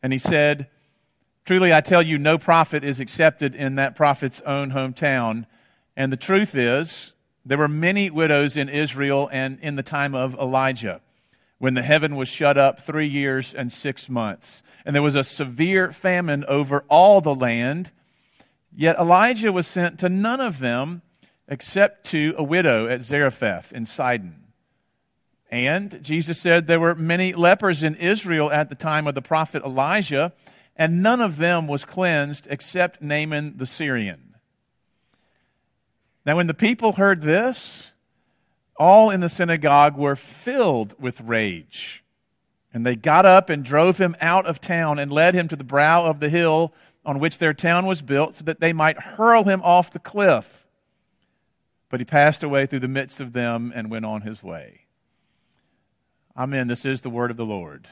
And 0.00 0.12
he 0.12 0.18
said, 0.18 0.68
Truly 1.44 1.74
I 1.74 1.80
tell 1.80 2.02
you, 2.02 2.18
no 2.18 2.38
prophet 2.38 2.84
is 2.84 3.00
accepted 3.00 3.54
in 3.54 3.74
that 3.74 3.96
prophet's 3.96 4.40
own 4.42 4.70
hometown. 4.70 5.46
And 5.96 6.12
the 6.12 6.16
truth 6.16 6.54
is, 6.54 7.12
there 7.44 7.58
were 7.58 7.68
many 7.68 8.10
widows 8.10 8.56
in 8.56 8.68
Israel 8.68 9.28
and 9.32 9.58
in 9.60 9.76
the 9.76 9.82
time 9.82 10.14
of 10.14 10.34
Elijah 10.34 11.00
when 11.58 11.74
the 11.74 11.82
heaven 11.82 12.16
was 12.16 12.28
shut 12.28 12.58
up 12.58 12.82
three 12.82 13.06
years 13.06 13.54
and 13.54 13.72
six 13.72 14.08
months. 14.08 14.62
And 14.84 14.94
there 14.94 15.02
was 15.02 15.14
a 15.14 15.22
severe 15.22 15.92
famine 15.92 16.44
over 16.48 16.84
all 16.88 17.20
the 17.20 17.34
land. 17.34 17.92
Yet 18.74 18.98
Elijah 18.98 19.52
was 19.52 19.66
sent 19.66 20.00
to 20.00 20.08
none 20.08 20.40
of 20.40 20.58
them 20.58 21.02
except 21.48 22.06
to 22.06 22.34
a 22.36 22.42
widow 22.42 22.88
at 22.88 23.02
Zarephath 23.02 23.72
in 23.72 23.86
Sidon. 23.86 24.42
And 25.52 26.02
Jesus 26.02 26.40
said 26.40 26.66
there 26.66 26.80
were 26.80 26.94
many 26.94 27.32
lepers 27.32 27.82
in 27.82 27.94
Israel 27.96 28.50
at 28.50 28.68
the 28.68 28.74
time 28.74 29.06
of 29.06 29.14
the 29.14 29.22
prophet 29.22 29.62
Elijah, 29.62 30.32
and 30.76 31.02
none 31.02 31.20
of 31.20 31.36
them 31.36 31.66
was 31.66 31.84
cleansed 31.84 32.46
except 32.50 33.02
Naaman 33.02 33.56
the 33.56 33.66
Syrian. 33.66 34.34
Now, 36.24 36.36
when 36.36 36.46
the 36.46 36.54
people 36.54 36.92
heard 36.92 37.22
this, 37.22 37.90
all 38.76 39.10
in 39.10 39.20
the 39.20 39.28
synagogue 39.28 39.96
were 39.96 40.16
filled 40.16 40.94
with 41.00 41.20
rage. 41.20 42.04
And 42.72 42.86
they 42.86 42.96
got 42.96 43.26
up 43.26 43.50
and 43.50 43.64
drove 43.64 43.98
him 43.98 44.16
out 44.20 44.46
of 44.46 44.60
town 44.60 44.98
and 44.98 45.12
led 45.12 45.34
him 45.34 45.48
to 45.48 45.56
the 45.56 45.64
brow 45.64 46.06
of 46.06 46.20
the 46.20 46.30
hill 46.30 46.72
on 47.04 47.18
which 47.18 47.38
their 47.38 47.52
town 47.52 47.84
was 47.84 48.00
built, 48.00 48.36
so 48.36 48.44
that 48.44 48.60
they 48.60 48.72
might 48.72 48.96
hurl 48.96 49.44
him 49.44 49.60
off 49.62 49.92
the 49.92 49.98
cliff. 49.98 50.66
But 51.90 52.00
he 52.00 52.04
passed 52.04 52.44
away 52.44 52.64
through 52.66 52.80
the 52.80 52.88
midst 52.88 53.20
of 53.20 53.32
them 53.32 53.72
and 53.74 53.90
went 53.90 54.06
on 54.06 54.22
his 54.22 54.42
way. 54.42 54.86
Amen. 56.36 56.68
This 56.68 56.86
is 56.86 57.00
the 57.00 57.10
word 57.10 57.30
of 57.30 57.36
the 57.36 57.44
Lord. 57.44 57.88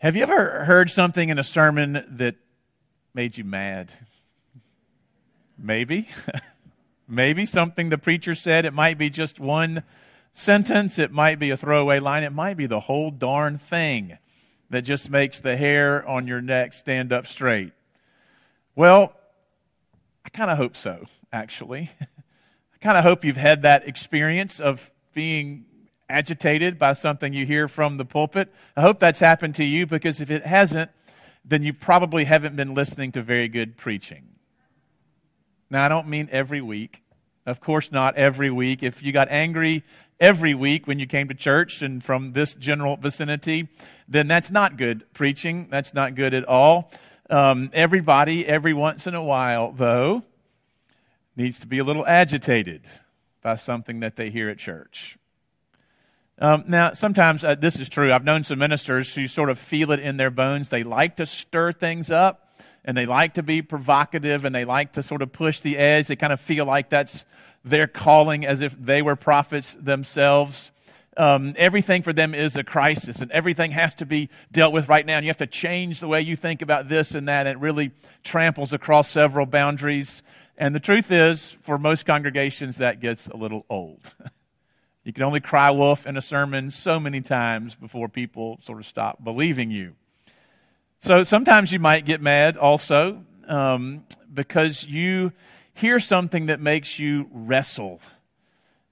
Have 0.00 0.14
you 0.14 0.22
ever 0.22 0.64
heard 0.64 0.90
something 0.90 1.28
in 1.28 1.40
a 1.40 1.44
sermon 1.44 2.04
that 2.18 2.36
made 3.14 3.36
you 3.36 3.42
mad? 3.42 3.90
Maybe. 5.58 6.08
Maybe 7.08 7.44
something 7.44 7.88
the 7.88 7.98
preacher 7.98 8.36
said. 8.36 8.64
It 8.64 8.72
might 8.72 8.96
be 8.96 9.10
just 9.10 9.40
one 9.40 9.82
sentence. 10.32 11.00
It 11.00 11.10
might 11.10 11.40
be 11.40 11.50
a 11.50 11.56
throwaway 11.56 11.98
line. 11.98 12.22
It 12.22 12.32
might 12.32 12.56
be 12.56 12.66
the 12.66 12.78
whole 12.78 13.10
darn 13.10 13.58
thing 13.58 14.18
that 14.70 14.82
just 14.82 15.10
makes 15.10 15.40
the 15.40 15.56
hair 15.56 16.06
on 16.06 16.28
your 16.28 16.40
neck 16.40 16.74
stand 16.74 17.12
up 17.12 17.26
straight. 17.26 17.72
Well, 18.76 19.16
I 20.24 20.28
kind 20.28 20.48
of 20.48 20.58
hope 20.58 20.76
so, 20.76 21.06
actually. 21.32 21.90
I 22.00 22.78
kind 22.80 22.96
of 22.96 23.02
hope 23.02 23.24
you've 23.24 23.36
had 23.36 23.62
that 23.62 23.88
experience 23.88 24.60
of 24.60 24.92
being 25.12 25.64
agitated 26.08 26.78
by 26.78 26.92
something 26.92 27.32
you 27.32 27.46
hear 27.46 27.68
from 27.68 27.96
the 27.96 28.04
pulpit. 28.04 28.52
I 28.76 28.80
hope 28.80 28.98
that's 28.98 29.20
happened 29.20 29.54
to 29.56 29.64
you 29.64 29.86
because 29.86 30.20
if 30.20 30.30
it 30.30 30.46
hasn't, 30.46 30.90
then 31.44 31.62
you 31.62 31.72
probably 31.72 32.24
haven't 32.24 32.56
been 32.56 32.74
listening 32.74 33.12
to 33.12 33.22
very 33.22 33.48
good 33.48 33.76
preaching. 33.76 34.28
Now, 35.70 35.84
I 35.84 35.88
don't 35.88 36.08
mean 36.08 36.28
every 36.30 36.60
week. 36.60 37.02
Of 37.46 37.60
course, 37.60 37.92
not 37.92 38.16
every 38.16 38.50
week. 38.50 38.82
If 38.82 39.02
you 39.02 39.12
got 39.12 39.28
angry 39.30 39.84
every 40.20 40.54
week 40.54 40.86
when 40.86 40.98
you 40.98 41.06
came 41.06 41.28
to 41.28 41.34
church 41.34 41.82
and 41.82 42.02
from 42.02 42.32
this 42.32 42.54
general 42.54 42.96
vicinity, 42.96 43.68
then 44.08 44.28
that's 44.28 44.50
not 44.50 44.76
good 44.76 45.04
preaching. 45.14 45.68
That's 45.70 45.94
not 45.94 46.14
good 46.14 46.34
at 46.34 46.44
all. 46.46 46.90
Um, 47.30 47.70
everybody, 47.72 48.46
every 48.46 48.72
once 48.72 49.06
in 49.06 49.14
a 49.14 49.22
while, 49.22 49.72
though, 49.72 50.24
needs 51.36 51.60
to 51.60 51.66
be 51.66 51.78
a 51.78 51.84
little 51.84 52.06
agitated 52.06 52.82
by 53.42 53.56
something 53.56 54.00
that 54.00 54.16
they 54.16 54.30
hear 54.30 54.48
at 54.48 54.58
church. 54.58 55.18
Um, 56.40 56.64
now, 56.68 56.92
sometimes 56.92 57.44
uh, 57.44 57.56
this 57.56 57.80
is 57.80 57.88
true. 57.88 58.12
I've 58.12 58.24
known 58.24 58.44
some 58.44 58.60
ministers 58.60 59.12
who 59.14 59.26
sort 59.26 59.50
of 59.50 59.58
feel 59.58 59.90
it 59.90 59.98
in 59.98 60.18
their 60.18 60.30
bones. 60.30 60.68
They 60.68 60.84
like 60.84 61.16
to 61.16 61.26
stir 61.26 61.72
things 61.72 62.12
up 62.12 62.60
and 62.84 62.96
they 62.96 63.06
like 63.06 63.34
to 63.34 63.42
be 63.42 63.60
provocative 63.60 64.44
and 64.44 64.54
they 64.54 64.64
like 64.64 64.92
to 64.92 65.02
sort 65.02 65.20
of 65.20 65.32
push 65.32 65.60
the 65.60 65.76
edge. 65.76 66.06
They 66.06 66.16
kind 66.16 66.32
of 66.32 66.40
feel 66.40 66.64
like 66.64 66.90
that's 66.90 67.26
their 67.64 67.88
calling 67.88 68.46
as 68.46 68.60
if 68.60 68.76
they 68.78 69.02
were 69.02 69.16
prophets 69.16 69.76
themselves. 69.80 70.70
Um, 71.16 71.54
everything 71.56 72.02
for 72.02 72.12
them 72.12 72.32
is 72.34 72.56
a 72.56 72.62
crisis 72.62 73.20
and 73.20 73.32
everything 73.32 73.72
has 73.72 73.96
to 73.96 74.06
be 74.06 74.30
dealt 74.52 74.72
with 74.72 74.88
right 74.88 75.04
now. 75.04 75.16
And 75.16 75.24
you 75.24 75.30
have 75.30 75.38
to 75.38 75.46
change 75.48 75.98
the 75.98 76.06
way 76.06 76.20
you 76.20 76.36
think 76.36 76.62
about 76.62 76.88
this 76.88 77.16
and 77.16 77.26
that. 77.26 77.48
And 77.48 77.56
it 77.56 77.60
really 77.60 77.90
tramples 78.22 78.72
across 78.72 79.10
several 79.10 79.44
boundaries 79.44 80.22
And 80.56 80.74
the 80.74 80.80
truth 80.80 81.10
is, 81.12 81.58
for 81.62 81.78
most 81.78 82.04
congregations, 82.04 82.78
that 82.78 83.00
gets 83.00 83.28
a 83.28 83.36
little 83.36 83.64
old. 83.70 84.00
you 85.08 85.14
can 85.14 85.22
only 85.22 85.40
cry 85.40 85.70
wolf 85.70 86.06
in 86.06 86.18
a 86.18 86.20
sermon 86.20 86.70
so 86.70 87.00
many 87.00 87.22
times 87.22 87.74
before 87.74 88.10
people 88.10 88.58
sort 88.62 88.78
of 88.78 88.84
stop 88.84 89.24
believing 89.24 89.70
you. 89.70 89.94
So 90.98 91.24
sometimes 91.24 91.72
you 91.72 91.78
might 91.78 92.04
get 92.04 92.20
mad 92.20 92.58
also 92.58 93.24
um, 93.46 94.04
because 94.34 94.86
you 94.86 95.32
hear 95.72 95.98
something 95.98 96.44
that 96.46 96.60
makes 96.60 96.98
you 96.98 97.26
wrestle. 97.32 98.02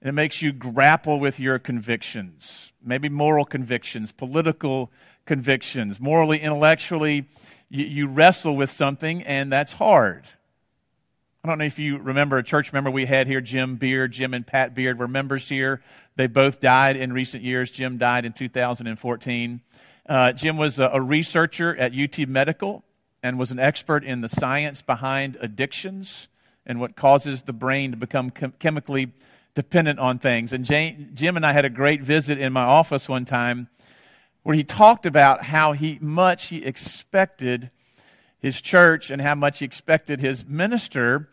And 0.01 0.09
it 0.09 0.13
makes 0.13 0.41
you 0.41 0.51
grapple 0.51 1.19
with 1.19 1.39
your 1.39 1.59
convictions, 1.59 2.71
maybe 2.83 3.09
moral 3.09 3.45
convictions, 3.45 4.11
political 4.11 4.91
convictions, 5.27 5.99
morally, 5.99 6.39
intellectually. 6.39 7.29
You, 7.69 7.85
you 7.85 8.07
wrestle 8.07 8.55
with 8.55 8.71
something, 8.71 9.21
and 9.21 9.53
that's 9.53 9.73
hard. 9.73 10.25
I 11.47 11.51
don't 11.51 11.59
know 11.59 11.65
if 11.65 11.79
you 11.79 11.97
remember 11.97 12.37
a 12.37 12.43
church 12.43 12.73
member 12.73 12.91
we 12.91 13.05
had 13.05 13.25
here, 13.25 13.39
Jim 13.39 13.77
Beard. 13.77 14.11
Jim 14.11 14.33
and 14.33 14.45
Pat 14.45 14.75
Beard 14.75 14.99
were 14.99 15.07
members 15.07 15.47
here. 15.47 15.81
They 16.17 16.27
both 16.27 16.59
died 16.59 16.97
in 16.97 17.13
recent 17.13 17.41
years. 17.41 17.71
Jim 17.71 17.97
died 17.97 18.25
in 18.25 18.33
2014. 18.33 19.61
Uh, 20.09 20.33
Jim 20.33 20.57
was 20.57 20.77
a, 20.77 20.89
a 20.91 20.99
researcher 20.99 21.73
at 21.77 21.93
UT 21.97 22.27
Medical 22.27 22.83
and 23.23 23.39
was 23.39 23.51
an 23.51 23.59
expert 23.59 24.03
in 24.03 24.19
the 24.19 24.27
science 24.27 24.81
behind 24.81 25.37
addictions 25.39 26.27
and 26.65 26.81
what 26.81 26.97
causes 26.97 27.43
the 27.43 27.53
brain 27.53 27.91
to 27.91 27.97
become 27.97 28.29
chem- 28.29 28.53
chemically 28.59 29.13
dependent 29.55 29.99
on 29.99 30.19
things. 30.19 30.51
And 30.51 30.65
Jane, 30.65 31.11
Jim 31.13 31.37
and 31.37 31.45
I 31.45 31.53
had 31.53 31.63
a 31.63 31.69
great 31.69 32.01
visit 32.01 32.39
in 32.39 32.51
my 32.51 32.63
office 32.63 33.07
one 33.07 33.23
time 33.23 33.69
where 34.43 34.55
he 34.57 34.65
talked 34.65 35.05
about 35.05 35.45
how 35.45 35.71
he 35.71 35.97
much 36.01 36.47
he 36.47 36.57
expected 36.65 37.71
his 38.37 38.59
church 38.59 39.09
and 39.09 39.21
how 39.21 39.35
much 39.35 39.59
he 39.59 39.65
expected 39.65 40.19
his 40.19 40.45
minister 40.45 41.29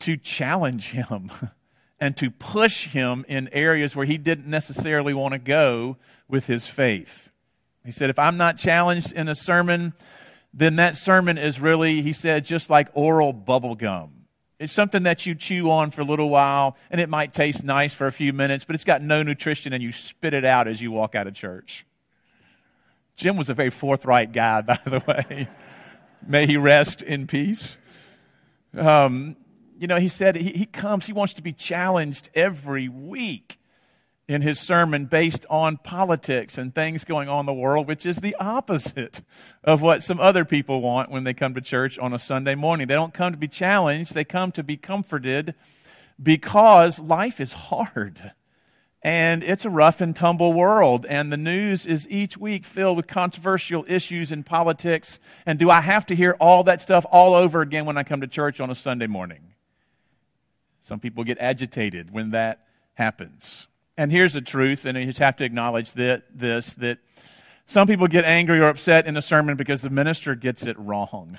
to 0.00 0.16
challenge 0.16 0.90
him 0.90 1.30
and 2.00 2.16
to 2.16 2.30
push 2.30 2.88
him 2.88 3.24
in 3.28 3.48
areas 3.52 3.94
where 3.94 4.06
he 4.06 4.18
didn't 4.18 4.46
necessarily 4.46 5.14
want 5.14 5.32
to 5.32 5.38
go 5.38 5.96
with 6.28 6.46
his 6.46 6.66
faith. 6.66 7.30
He 7.84 7.92
said, 7.92 8.10
If 8.10 8.18
I'm 8.18 8.36
not 8.36 8.56
challenged 8.58 9.12
in 9.12 9.28
a 9.28 9.34
sermon, 9.34 9.92
then 10.52 10.76
that 10.76 10.96
sermon 10.96 11.38
is 11.38 11.60
really, 11.60 12.02
he 12.02 12.12
said, 12.12 12.44
just 12.44 12.70
like 12.70 12.88
oral 12.94 13.32
bubble 13.32 13.74
gum. 13.74 14.10
It's 14.58 14.72
something 14.72 15.04
that 15.04 15.24
you 15.24 15.34
chew 15.34 15.70
on 15.70 15.90
for 15.90 16.02
a 16.02 16.04
little 16.04 16.28
while, 16.28 16.76
and 16.90 17.00
it 17.00 17.08
might 17.08 17.32
taste 17.32 17.64
nice 17.64 17.94
for 17.94 18.06
a 18.06 18.12
few 18.12 18.32
minutes, 18.32 18.64
but 18.64 18.74
it's 18.74 18.84
got 18.84 19.00
no 19.00 19.22
nutrition, 19.22 19.72
and 19.72 19.82
you 19.82 19.90
spit 19.90 20.34
it 20.34 20.44
out 20.44 20.68
as 20.68 20.82
you 20.82 20.92
walk 20.92 21.14
out 21.14 21.26
of 21.26 21.34
church. 21.34 21.86
Jim 23.16 23.36
was 23.36 23.48
a 23.48 23.54
very 23.54 23.70
forthright 23.70 24.32
guy, 24.32 24.60
by 24.62 24.78
the 24.84 25.02
way. 25.06 25.48
May 26.26 26.46
he 26.46 26.56
rest 26.58 27.00
in 27.00 27.26
peace. 27.26 27.78
Um, 28.76 29.36
you 29.80 29.86
know, 29.86 29.98
he 29.98 30.08
said 30.08 30.36
he, 30.36 30.52
he 30.52 30.66
comes, 30.66 31.06
he 31.06 31.14
wants 31.14 31.32
to 31.34 31.42
be 31.42 31.54
challenged 31.54 32.28
every 32.34 32.86
week 32.86 33.58
in 34.28 34.42
his 34.42 34.60
sermon 34.60 35.06
based 35.06 35.46
on 35.48 35.78
politics 35.78 36.58
and 36.58 36.74
things 36.74 37.02
going 37.02 37.30
on 37.30 37.40
in 37.40 37.46
the 37.46 37.54
world, 37.54 37.88
which 37.88 38.04
is 38.04 38.18
the 38.18 38.36
opposite 38.38 39.22
of 39.64 39.80
what 39.80 40.02
some 40.02 40.20
other 40.20 40.44
people 40.44 40.82
want 40.82 41.10
when 41.10 41.24
they 41.24 41.32
come 41.32 41.54
to 41.54 41.62
church 41.62 41.98
on 41.98 42.12
a 42.12 42.18
Sunday 42.18 42.54
morning. 42.54 42.88
They 42.88 42.94
don't 42.94 43.14
come 43.14 43.32
to 43.32 43.38
be 43.38 43.48
challenged, 43.48 44.14
they 44.14 44.22
come 44.22 44.52
to 44.52 44.62
be 44.62 44.76
comforted 44.76 45.54
because 46.22 46.98
life 46.98 47.40
is 47.40 47.54
hard. 47.54 48.32
And 49.02 49.42
it's 49.42 49.64
a 49.64 49.70
rough 49.70 50.02
and 50.02 50.14
tumble 50.14 50.52
world, 50.52 51.06
and 51.08 51.32
the 51.32 51.38
news 51.38 51.86
is 51.86 52.06
each 52.10 52.36
week 52.36 52.66
filled 52.66 52.98
with 52.98 53.06
controversial 53.06 53.86
issues 53.88 54.30
in 54.30 54.42
politics. 54.42 55.18
And 55.46 55.58
do 55.58 55.70
I 55.70 55.80
have 55.80 56.04
to 56.06 56.14
hear 56.14 56.36
all 56.38 56.64
that 56.64 56.82
stuff 56.82 57.06
all 57.10 57.34
over 57.34 57.62
again 57.62 57.86
when 57.86 57.96
I 57.96 58.02
come 58.02 58.20
to 58.20 58.26
church 58.26 58.60
on 58.60 58.68
a 58.68 58.74
Sunday 58.74 59.06
morning? 59.06 59.49
Some 60.90 60.98
people 60.98 61.22
get 61.22 61.38
agitated 61.38 62.10
when 62.10 62.30
that 62.30 62.66
happens. 62.94 63.68
And 63.96 64.10
here's 64.10 64.32
the 64.32 64.40
truth, 64.40 64.84
and 64.84 64.98
you 64.98 65.06
just 65.06 65.20
have 65.20 65.36
to 65.36 65.44
acknowledge 65.44 65.92
that, 65.92 66.24
this 66.36 66.74
that 66.74 66.98
some 67.64 67.86
people 67.86 68.08
get 68.08 68.24
angry 68.24 68.58
or 68.58 68.66
upset 68.66 69.06
in 69.06 69.16
a 69.16 69.22
sermon 69.22 69.56
because 69.56 69.82
the 69.82 69.88
minister 69.88 70.34
gets 70.34 70.66
it 70.66 70.76
wrong. 70.80 71.38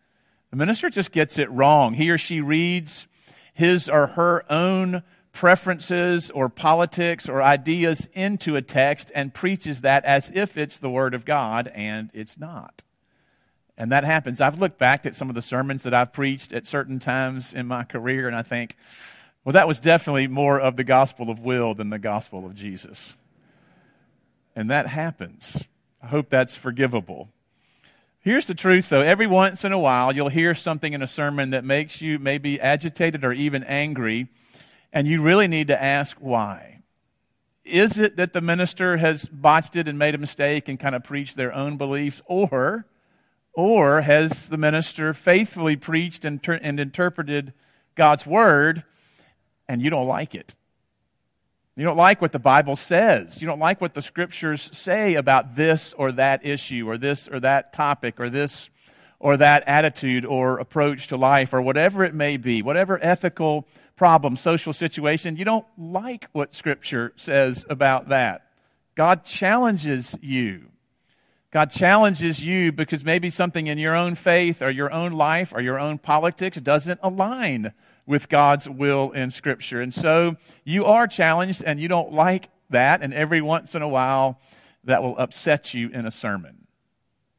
the 0.50 0.56
minister 0.56 0.88
just 0.88 1.10
gets 1.10 1.36
it 1.36 1.50
wrong. 1.50 1.94
He 1.94 2.10
or 2.10 2.16
she 2.16 2.40
reads 2.40 3.08
his 3.52 3.88
or 3.88 4.06
her 4.06 4.44
own 4.48 5.02
preferences 5.32 6.30
or 6.30 6.48
politics 6.48 7.28
or 7.28 7.42
ideas 7.42 8.08
into 8.12 8.54
a 8.54 8.62
text 8.62 9.10
and 9.16 9.34
preaches 9.34 9.80
that 9.80 10.04
as 10.04 10.30
if 10.32 10.56
it's 10.56 10.78
the 10.78 10.90
Word 10.90 11.12
of 11.12 11.24
God, 11.24 11.66
and 11.74 12.08
it's 12.14 12.38
not. 12.38 12.84
And 13.82 13.90
that 13.90 14.04
happens. 14.04 14.40
I've 14.40 14.60
looked 14.60 14.78
back 14.78 15.06
at 15.06 15.16
some 15.16 15.28
of 15.28 15.34
the 15.34 15.42
sermons 15.42 15.82
that 15.82 15.92
I've 15.92 16.12
preached 16.12 16.52
at 16.52 16.68
certain 16.68 17.00
times 17.00 17.52
in 17.52 17.66
my 17.66 17.82
career, 17.82 18.28
and 18.28 18.36
I 18.36 18.42
think, 18.42 18.76
well, 19.44 19.54
that 19.54 19.66
was 19.66 19.80
definitely 19.80 20.28
more 20.28 20.60
of 20.60 20.76
the 20.76 20.84
gospel 20.84 21.30
of 21.30 21.40
Will 21.40 21.74
than 21.74 21.90
the 21.90 21.98
gospel 21.98 22.46
of 22.46 22.54
Jesus. 22.54 23.16
And 24.54 24.70
that 24.70 24.86
happens. 24.86 25.64
I 26.00 26.06
hope 26.06 26.28
that's 26.28 26.54
forgivable. 26.54 27.30
Here's 28.20 28.46
the 28.46 28.54
truth, 28.54 28.88
though. 28.88 29.00
Every 29.00 29.26
once 29.26 29.64
in 29.64 29.72
a 29.72 29.80
while, 29.80 30.14
you'll 30.14 30.28
hear 30.28 30.54
something 30.54 30.92
in 30.92 31.02
a 31.02 31.08
sermon 31.08 31.50
that 31.50 31.64
makes 31.64 32.00
you 32.00 32.20
maybe 32.20 32.60
agitated 32.60 33.24
or 33.24 33.32
even 33.32 33.64
angry, 33.64 34.28
and 34.92 35.08
you 35.08 35.20
really 35.20 35.48
need 35.48 35.66
to 35.66 35.82
ask 35.82 36.16
why. 36.20 36.82
Is 37.64 37.98
it 37.98 38.14
that 38.14 38.32
the 38.32 38.40
minister 38.40 38.98
has 38.98 39.28
botched 39.28 39.74
it 39.74 39.88
and 39.88 39.98
made 39.98 40.14
a 40.14 40.18
mistake 40.18 40.68
and 40.68 40.78
kind 40.78 40.94
of 40.94 41.02
preached 41.02 41.36
their 41.36 41.52
own 41.52 41.78
beliefs, 41.78 42.22
or, 42.26 42.86
or 43.54 44.02
has 44.02 44.48
the 44.48 44.56
minister 44.56 45.12
faithfully 45.12 45.76
preached 45.76 46.24
and, 46.24 46.42
ter- 46.42 46.54
and 46.54 46.80
interpreted 46.80 47.52
God's 47.94 48.26
word 48.26 48.84
and 49.68 49.80
you 49.80 49.90
don't 49.90 50.06
like 50.06 50.34
it. 50.34 50.54
You 51.76 51.84
don't 51.84 51.96
like 51.96 52.20
what 52.20 52.32
the 52.32 52.38
Bible 52.38 52.76
says. 52.76 53.40
You 53.40 53.46
don't 53.46 53.58
like 53.58 53.80
what 53.80 53.94
the 53.94 54.02
scriptures 54.02 54.68
say 54.72 55.14
about 55.14 55.56
this 55.56 55.94
or 55.94 56.12
that 56.12 56.44
issue 56.44 56.86
or 56.86 56.98
this 56.98 57.28
or 57.28 57.40
that 57.40 57.72
topic 57.72 58.20
or 58.20 58.28
this 58.28 58.68
or 59.18 59.38
that 59.38 59.64
attitude 59.66 60.26
or 60.26 60.58
approach 60.58 61.06
to 61.06 61.16
life 61.16 61.54
or 61.54 61.62
whatever 61.62 62.04
it 62.04 62.12
may 62.12 62.36
be, 62.36 62.60
whatever 62.60 63.02
ethical 63.02 63.66
problem, 63.96 64.36
social 64.36 64.72
situation. 64.72 65.36
You 65.36 65.46
don't 65.46 65.66
like 65.78 66.26
what 66.32 66.54
scripture 66.54 67.12
says 67.16 67.64
about 67.70 68.10
that. 68.10 68.46
God 68.94 69.24
challenges 69.24 70.14
you. 70.20 70.71
God 71.52 71.70
challenges 71.70 72.42
you 72.42 72.72
because 72.72 73.04
maybe 73.04 73.28
something 73.28 73.66
in 73.66 73.76
your 73.76 73.94
own 73.94 74.14
faith 74.14 74.62
or 74.62 74.70
your 74.70 74.90
own 74.90 75.12
life 75.12 75.52
or 75.54 75.60
your 75.60 75.78
own 75.78 75.98
politics 75.98 76.58
doesn't 76.58 76.98
align 77.02 77.74
with 78.06 78.30
God's 78.30 78.68
will 78.68 79.10
in 79.12 79.30
Scripture. 79.30 79.82
And 79.82 79.92
so 79.92 80.36
you 80.64 80.86
are 80.86 81.06
challenged 81.06 81.62
and 81.62 81.78
you 81.78 81.88
don't 81.88 82.10
like 82.10 82.48
that, 82.70 83.02
and 83.02 83.12
every 83.12 83.42
once 83.42 83.74
in 83.74 83.82
a 83.82 83.88
while 83.88 84.40
that 84.84 85.02
will 85.02 85.16
upset 85.18 85.74
you 85.74 85.90
in 85.90 86.06
a 86.06 86.10
sermon. 86.10 86.66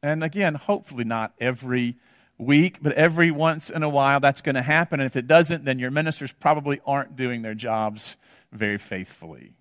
And 0.00 0.22
again, 0.22 0.54
hopefully 0.54 1.02
not 1.02 1.32
every 1.40 1.96
week, 2.38 2.78
but 2.80 2.92
every 2.92 3.32
once 3.32 3.68
in 3.68 3.82
a 3.82 3.88
while 3.88 4.20
that's 4.20 4.42
going 4.42 4.54
to 4.54 4.62
happen. 4.62 5.00
And 5.00 5.06
if 5.06 5.16
it 5.16 5.26
doesn't, 5.26 5.64
then 5.64 5.80
your 5.80 5.90
ministers 5.90 6.30
probably 6.30 6.80
aren't 6.86 7.16
doing 7.16 7.42
their 7.42 7.54
jobs 7.54 8.16
very 8.52 8.78
faithfully. 8.78 9.54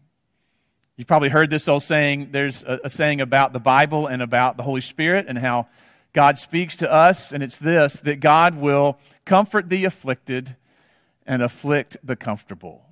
You've 1.04 1.08
probably 1.10 1.28
heard 1.28 1.50
this 1.50 1.68
old 1.68 1.84
saying 1.84 2.30
there's 2.32 2.63
a, 2.63 2.80
a 2.86 2.89
saying 2.89 3.20
about 3.20 3.52
the 3.52 3.60
Bible 3.60 4.08
and 4.08 4.22
about 4.22 4.56
the 4.56 4.64
Holy 4.64 4.80
Spirit 4.80 5.26
and 5.28 5.38
how 5.38 5.68
God 6.14 6.39
speaks 6.39 6.78
to 6.78 6.89
us, 6.89 7.34
and 7.34 7.43
it's 7.43 7.58
this 7.58 7.99
that 7.99 8.22
God 8.22 8.56
will 8.56 8.97
comfort 9.26 9.68
the 9.68 9.84
afflicted 9.84 10.56
and 11.28 11.41
afflict 11.41 11.97
the 12.06 12.16
comfortable. 12.16 12.86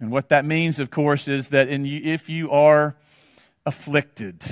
And 0.00 0.10
what 0.10 0.30
that 0.30 0.44
means, 0.44 0.80
of 0.80 0.90
course, 0.90 1.28
is 1.28 1.50
that 1.50 1.68
in, 1.68 1.86
if 1.86 2.28
you 2.28 2.50
are 2.50 2.96
afflicted, 3.64 4.42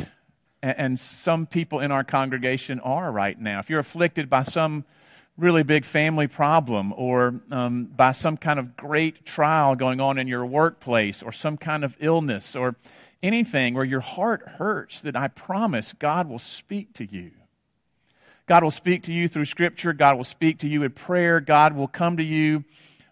and 0.62 0.96
some 1.00 1.46
people 1.46 1.80
in 1.80 1.90
our 1.90 2.04
congregation 2.04 2.78
are 2.78 3.10
right 3.10 3.36
now, 3.36 3.58
if 3.58 3.68
you're 3.68 3.80
afflicted 3.80 4.30
by 4.30 4.44
some 4.44 4.84
really 5.36 5.62
big 5.62 5.84
family 5.84 6.26
problem 6.26 6.92
or 6.96 7.40
um, 7.50 7.86
by 7.86 8.12
some 8.12 8.36
kind 8.36 8.58
of 8.58 8.76
great 8.76 9.24
trial 9.24 9.74
going 9.74 10.00
on 10.00 10.18
in 10.18 10.28
your 10.28 10.46
workplace 10.46 11.22
or 11.22 11.32
some 11.32 11.56
kind 11.56 11.84
of 11.84 11.96
illness 11.98 12.54
or 12.54 12.76
anything 13.22 13.74
where 13.74 13.84
your 13.84 14.00
heart 14.00 14.46
hurts, 14.58 15.00
that 15.00 15.16
I 15.16 15.28
promise 15.28 15.92
God 15.94 16.28
will 16.28 16.38
speak 16.38 16.92
to 16.94 17.04
you. 17.04 17.32
God 18.46 18.62
will 18.62 18.70
speak 18.70 19.02
to 19.04 19.12
you 19.12 19.26
through 19.26 19.46
Scripture. 19.46 19.92
God 19.92 20.16
will 20.16 20.24
speak 20.24 20.58
to 20.58 20.68
you 20.68 20.82
in 20.82 20.92
prayer. 20.92 21.40
God 21.40 21.74
will 21.74 21.88
come 21.88 22.18
to 22.18 22.22
you 22.22 22.64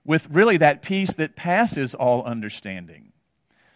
with 0.05 0.29
really 0.31 0.59
that 0.59 0.83
peace 0.83 1.15
that 1.15 1.35
passes 1.35 1.95
all 1.95 2.23
understanding. 2.25 3.13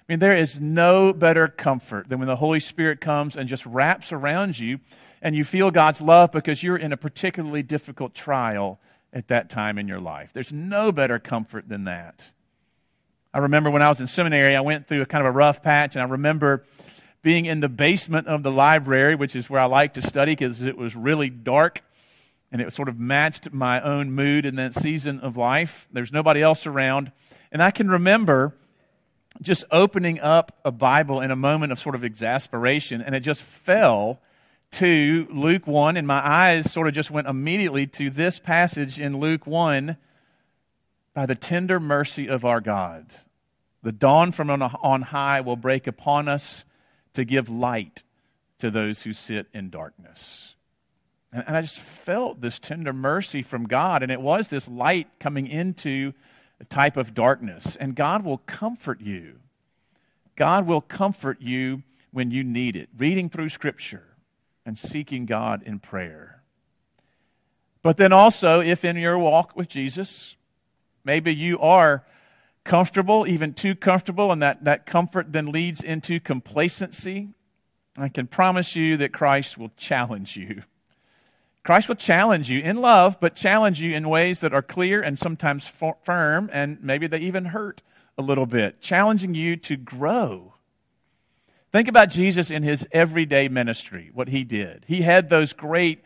I 0.09 0.13
mean, 0.13 0.19
there 0.19 0.37
is 0.37 0.61
no 0.61 1.13
better 1.13 1.49
comfort 1.49 2.09
than 2.09 2.19
when 2.19 2.29
the 2.29 2.37
Holy 2.37 2.61
Spirit 2.61 3.01
comes 3.01 3.37
and 3.37 3.49
just 3.49 3.65
wraps 3.67 4.13
around 4.13 4.59
you 4.59 4.79
and 5.27 5.35
you 5.35 5.43
feel 5.43 5.73
God's 5.73 6.01
love 6.01 6.31
because 6.31 6.63
you're 6.63 6.77
in 6.77 6.93
a 6.93 6.97
particularly 6.97 7.65
difficult 7.65 8.15
trial 8.15 8.79
at 9.13 9.27
that 9.27 9.51
time 9.51 9.77
in 9.77 9.89
your 9.89 9.99
life. 9.99 10.31
There's 10.33 10.53
no 10.53 10.93
better 10.93 11.19
comfort 11.19 11.69
than 11.69 11.83
that. 11.87 12.31
I 13.35 13.39
remember 13.39 13.69
when 13.69 13.83
I 13.83 13.89
was 13.89 14.01
in 14.01 14.07
seminary, 14.07 14.55
I 14.55 14.61
went 14.61 14.87
through 14.87 15.03
a 15.03 15.07
kind 15.07 15.27
of 15.27 15.27
a 15.27 15.37
rough 15.37 15.65
patch, 15.65 15.97
and 15.97 16.03
I 16.05 16.07
remember 16.07 16.63
being 17.23 17.45
in 17.45 17.59
the 17.59 17.69
basement 17.69 18.29
of 18.29 18.45
the 18.45 18.53
library, 18.53 19.17
which 19.17 19.35
is 19.35 19.51
where 19.51 19.61
I 19.61 19.65
like 19.65 19.95
to 19.95 20.01
study 20.01 20.31
because 20.31 20.63
it 20.63 20.79
was 20.79 20.95
really 20.95 21.29
dark. 21.29 21.83
and 22.53 22.63
it 22.63 22.73
sort 22.73 22.89
of 22.89 22.99
matched 22.99 23.53
my 23.53 23.81
own 23.81 24.13
mood 24.13 24.47
in 24.47 24.55
that 24.55 24.75
season 24.75 25.19
of 25.19 25.37
life. 25.37 25.89
There's 25.93 26.13
nobody 26.13 26.41
else 26.41 26.67
around. 26.67 27.11
And 27.51 27.61
I 27.61 27.73
can 27.73 27.91
remember 27.91 28.55
just 29.43 29.65
opening 29.73 30.21
up 30.21 30.57
a 30.65 30.71
Bible 30.71 31.21
in 31.21 31.33
a 31.33 31.37
moment 31.37 31.73
of 31.73 31.81
sort 31.81 31.97
of 31.97 32.05
exasperation, 32.05 33.03
and 33.03 33.15
it 33.15 33.21
just 33.21 33.43
fell 33.43 34.21
to 34.77 35.27
Luke 35.31 35.67
1, 35.67 35.97
and 35.97 36.07
my 36.07 36.21
eyes 36.23 36.71
sort 36.71 36.87
of 36.87 36.93
just 36.93 37.11
went 37.11 37.27
immediately 37.27 37.87
to 37.87 38.11
this 38.11 38.39
passage 38.39 39.01
in 39.01 39.19
Luke 39.19 39.47
1 39.47 39.97
by 41.15 41.25
the 41.25 41.35
tender 41.35 41.81
mercy 41.81 42.29
of 42.29 42.45
our 42.45 42.61
God. 42.61 43.07
The 43.83 43.91
dawn 43.91 44.33
from 44.33 44.51
on 44.51 45.03
high 45.03 45.41
will 45.41 45.57
break 45.57 45.87
upon 45.87 46.29
us 46.29 46.67
to 47.15 47.25
give 47.25 47.49
light 47.49 48.03
to 48.59 48.71
those 48.71 49.05
who 49.05 49.15
sit 49.15 49.47
in 49.55 49.71
darkness. 49.71 50.57
And, 51.33 51.45
and 51.47 51.57
I 51.57 51.63
just 51.63 51.81
felt 51.81 52.43
this 52.43 52.59
tender 52.59 52.93
mercy 52.93 53.41
from 53.41 53.67
God, 53.67 54.03
and 54.03 54.13
it 54.13 54.21
was 54.21 54.49
this 54.49 54.69
light 54.69 55.09
coming 55.19 55.47
into 55.47 56.13
a 56.61 56.65
type 56.67 56.99
of 56.99 57.15
darkness. 57.15 57.77
And 57.77 57.95
God 57.95 58.27
will 58.27 58.39
comfort 58.39 59.01
you. 59.01 59.39
God 60.37 60.67
will 60.67 60.83
comfort 60.83 61.41
you 61.41 61.83
when 62.11 62.31
you 62.31 62.45
need 62.45 62.77
it, 62.77 62.91
reading 62.99 63.31
through 63.31 63.49
Scripture 63.49 64.16
and 64.67 64.77
seeking 64.77 65.25
God 65.25 65.63
in 65.63 65.79
prayer. 65.79 66.43
But 67.83 67.97
then 67.97 68.13
also, 68.13 68.61
if 68.61 68.85
in 68.85 68.97
your 68.97 69.17
walk 69.17 69.57
with 69.57 69.69
Jesus, 69.69 70.37
maybe 71.05 71.33
you 71.33 71.59
are 71.61 72.05
comfortable, 72.65 73.27
even 73.29 73.55
too 73.55 73.77
comfortable, 73.77 74.33
and 74.33 74.43
that, 74.43 74.65
that 74.65 74.85
comfort 74.85 75.33
then 75.33 75.47
leads 75.47 75.85
into 75.85 76.19
complacency, 76.19 77.29
I 77.97 78.09
can 78.09 78.27
promise 78.27 78.75
you 78.75 78.97
that 78.97 79.13
Christ 79.13 79.57
will 79.57 79.71
challenge 79.77 80.37
you. 80.37 80.65
Christ 81.63 81.89
will 81.89 81.95
challenge 81.95 82.51
you 82.51 82.61
in 82.61 82.77
love, 82.77 83.19
but 83.21 83.35
challenge 83.37 83.81
you 83.81 83.95
in 83.95 84.09
ways 84.09 84.41
that 84.41 84.53
are 84.53 84.63
clear 84.63 85.01
and 85.01 85.17
sometimes 85.17 85.67
firm, 86.03 86.51
and 86.53 86.83
maybe 86.83 87.07
they 87.07 87.19
even 87.19 87.47
hurt 87.47 87.83
a 88.19 88.23
little 88.23 88.47
bit, 88.47 88.81
challenging 88.81 89.35
you 89.35 89.57
to 89.57 89.77
grow. 89.77 90.55
Think 91.73 91.89
about 91.89 92.11
Jesus 92.11 92.51
in 92.51 92.63
his 92.63 92.87
everyday 92.93 93.49
ministry, 93.49 94.11
what 94.15 94.29
he 94.29 94.45
did. 94.45 94.85
He 94.87 95.03
had 95.03 95.29
those 95.29 95.53
great 95.53 96.03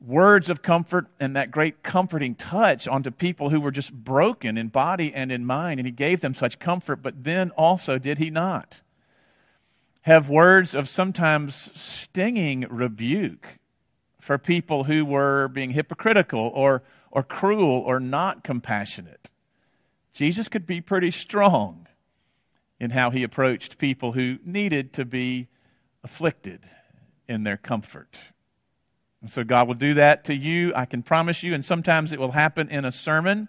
words 0.00 0.48
of 0.48 0.62
comfort 0.62 1.06
and 1.18 1.34
that 1.36 1.50
great 1.50 1.82
comforting 1.82 2.34
touch 2.34 2.86
onto 2.86 3.10
people 3.10 3.50
who 3.50 3.60
were 3.60 3.70
just 3.70 3.92
broken 3.92 4.56
in 4.56 4.68
body 4.68 5.12
and 5.12 5.30
in 5.30 5.44
mind, 5.44 5.80
and 5.80 5.86
he 5.86 5.92
gave 5.92 6.20
them 6.20 6.34
such 6.34 6.58
comfort, 6.58 7.02
but 7.02 7.24
then 7.24 7.50
also, 7.50 7.98
did 7.98 8.18
he 8.18 8.30
not? 8.30 8.80
Have 10.02 10.28
words 10.28 10.74
of 10.74 10.88
sometimes 10.88 11.70
stinging 11.78 12.66
rebuke 12.70 13.46
for 14.20 14.38
people 14.38 14.84
who 14.84 15.04
were 15.04 15.48
being 15.48 15.70
hypocritical 15.70 16.50
or, 16.54 16.82
or 17.10 17.22
cruel 17.22 17.80
or 17.80 18.00
not 18.00 18.44
compassionate. 18.44 19.30
Jesus 20.12 20.48
could 20.48 20.66
be 20.66 20.80
pretty 20.80 21.10
strong 21.10 21.87
in 22.80 22.90
how 22.90 23.10
he 23.10 23.22
approached 23.22 23.78
people 23.78 24.12
who 24.12 24.38
needed 24.44 24.92
to 24.94 25.04
be 25.04 25.48
afflicted 26.04 26.60
in 27.26 27.44
their 27.44 27.56
comfort. 27.56 28.18
And 29.20 29.30
so 29.30 29.42
God 29.42 29.66
will 29.66 29.74
do 29.74 29.94
that 29.94 30.24
to 30.26 30.34
you, 30.34 30.72
I 30.74 30.84
can 30.84 31.02
promise 31.02 31.42
you, 31.42 31.52
and 31.52 31.64
sometimes 31.64 32.12
it 32.12 32.20
will 32.20 32.32
happen 32.32 32.68
in 32.68 32.84
a 32.84 32.92
sermon. 32.92 33.48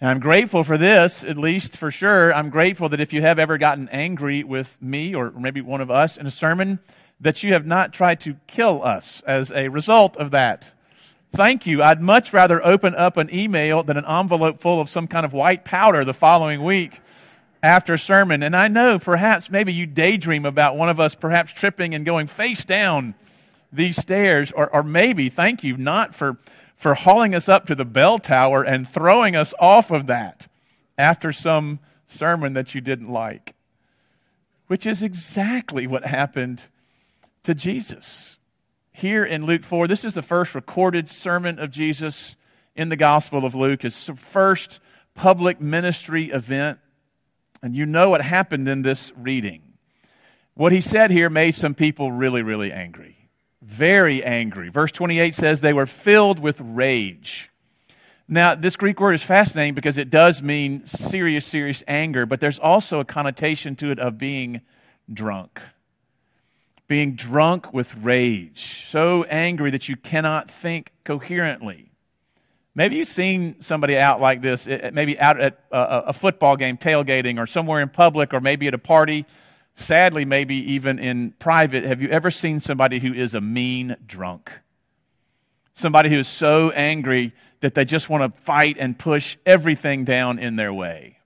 And 0.00 0.10
I'm 0.10 0.20
grateful 0.20 0.62
for 0.62 0.76
this, 0.76 1.24
at 1.24 1.38
least 1.38 1.76
for 1.76 1.90
sure. 1.90 2.34
I'm 2.34 2.50
grateful 2.50 2.88
that 2.90 3.00
if 3.00 3.12
you 3.12 3.22
have 3.22 3.38
ever 3.38 3.56
gotten 3.56 3.88
angry 3.88 4.44
with 4.44 4.76
me 4.82 5.14
or 5.14 5.30
maybe 5.30 5.60
one 5.60 5.80
of 5.80 5.90
us 5.90 6.16
in 6.16 6.26
a 6.26 6.30
sermon, 6.30 6.80
that 7.20 7.42
you 7.42 7.52
have 7.52 7.64
not 7.64 7.92
tried 7.92 8.20
to 8.20 8.36
kill 8.46 8.84
us 8.84 9.22
as 9.26 9.52
a 9.52 9.68
result 9.68 10.16
of 10.16 10.32
that. 10.32 10.72
Thank 11.30 11.66
you. 11.66 11.82
I'd 11.82 12.02
much 12.02 12.32
rather 12.32 12.64
open 12.66 12.94
up 12.94 13.16
an 13.16 13.32
email 13.32 13.82
than 13.82 13.96
an 13.96 14.04
envelope 14.04 14.60
full 14.60 14.80
of 14.80 14.90
some 14.90 15.06
kind 15.06 15.24
of 15.24 15.32
white 15.32 15.64
powder 15.64 16.04
the 16.04 16.12
following 16.12 16.62
week 16.62 17.00
after 17.62 17.96
sermon. 17.96 18.42
And 18.42 18.56
I 18.56 18.68
know 18.68 18.98
perhaps 18.98 19.50
maybe 19.50 19.72
you 19.72 19.86
daydream 19.86 20.44
about 20.44 20.76
one 20.76 20.88
of 20.88 20.98
us 20.98 21.14
perhaps 21.14 21.52
tripping 21.52 21.94
and 21.94 22.04
going 22.04 22.26
face 22.26 22.64
down 22.64 23.14
these 23.72 23.96
stairs, 23.96 24.52
or, 24.52 24.68
or 24.68 24.82
maybe, 24.82 25.30
thank 25.30 25.64
you, 25.64 25.76
not 25.76 26.14
for, 26.14 26.36
for 26.76 26.94
hauling 26.94 27.34
us 27.34 27.48
up 27.48 27.66
to 27.66 27.74
the 27.74 27.84
bell 27.84 28.18
tower 28.18 28.62
and 28.62 28.86
throwing 28.86 29.34
us 29.34 29.54
off 29.58 29.90
of 29.90 30.06
that 30.06 30.46
after 30.98 31.32
some 31.32 31.78
sermon 32.06 32.52
that 32.52 32.74
you 32.74 32.80
didn't 32.80 33.10
like, 33.10 33.54
which 34.66 34.84
is 34.84 35.02
exactly 35.02 35.86
what 35.86 36.04
happened 36.04 36.60
to 37.44 37.54
Jesus. 37.54 38.36
Here 38.92 39.24
in 39.24 39.46
Luke 39.46 39.62
4, 39.62 39.88
this 39.88 40.04
is 40.04 40.14
the 40.14 40.22
first 40.22 40.54
recorded 40.54 41.08
sermon 41.08 41.58
of 41.58 41.70
Jesus 41.70 42.36
in 42.76 42.90
the 42.90 42.96
Gospel 42.96 43.46
of 43.46 43.54
Luke, 43.54 43.82
his 43.82 44.10
first 44.16 44.80
public 45.14 45.60
ministry 45.60 46.30
event. 46.30 46.78
And 47.62 47.76
you 47.76 47.86
know 47.86 48.10
what 48.10 48.22
happened 48.22 48.68
in 48.68 48.82
this 48.82 49.12
reading. 49.16 49.62
What 50.54 50.72
he 50.72 50.80
said 50.80 51.10
here 51.10 51.30
made 51.30 51.54
some 51.54 51.74
people 51.74 52.12
really, 52.12 52.42
really 52.42 52.72
angry. 52.72 53.28
Very 53.62 54.22
angry. 54.24 54.68
Verse 54.68 54.92
28 54.92 55.34
says 55.34 55.60
they 55.60 55.72
were 55.72 55.86
filled 55.86 56.40
with 56.40 56.60
rage. 56.60 57.50
Now, 58.28 58.54
this 58.54 58.76
Greek 58.76 58.98
word 59.00 59.12
is 59.12 59.22
fascinating 59.22 59.74
because 59.74 59.98
it 59.98 60.10
does 60.10 60.42
mean 60.42 60.86
serious, 60.86 61.46
serious 61.46 61.82
anger, 61.86 62.26
but 62.26 62.40
there's 62.40 62.58
also 62.58 62.98
a 62.98 63.04
connotation 63.04 63.76
to 63.76 63.90
it 63.90 63.98
of 63.98 64.18
being 64.18 64.62
drunk 65.12 65.60
being 66.92 67.14
drunk 67.14 67.72
with 67.72 67.96
rage, 67.96 68.84
so 68.86 69.24
angry 69.24 69.70
that 69.70 69.88
you 69.88 69.96
cannot 69.96 70.50
think 70.50 70.92
coherently. 71.04 71.91
Maybe 72.74 72.96
you've 72.96 73.08
seen 73.08 73.60
somebody 73.60 73.98
out 73.98 74.20
like 74.20 74.40
this, 74.40 74.66
eh, 74.66 74.78
eh, 74.82 74.90
maybe 74.92 75.18
out 75.18 75.38
at 75.38 75.58
a 75.70 76.12
football 76.12 76.56
game, 76.56 76.78
tailgating, 76.78 77.38
or 77.38 77.46
somewhere 77.46 77.80
in 77.80 77.90
public, 77.90 78.32
or 78.32 78.40
maybe 78.40 78.66
at 78.66 78.74
a 78.74 78.78
party. 78.78 79.26
Sadly, 79.74 80.24
maybe 80.24 80.54
even 80.72 80.98
in 80.98 81.32
private. 81.38 81.84
Have 81.84 82.00
you 82.00 82.08
ever 82.08 82.30
seen 82.30 82.60
somebody 82.60 82.98
who 82.98 83.12
is 83.12 83.34
a 83.34 83.40
mean 83.40 83.96
drunk? 84.06 84.52
Somebody 85.74 86.10
who 86.10 86.18
is 86.18 86.28
so 86.28 86.70
angry 86.70 87.32
that 87.60 87.74
they 87.74 87.84
just 87.84 88.10
want 88.10 88.34
to 88.34 88.40
fight 88.40 88.76
and 88.78 88.98
push 88.98 89.36
everything 89.46 90.04
down 90.04 90.38
in 90.38 90.56
their 90.56 90.72
way. 90.72 91.18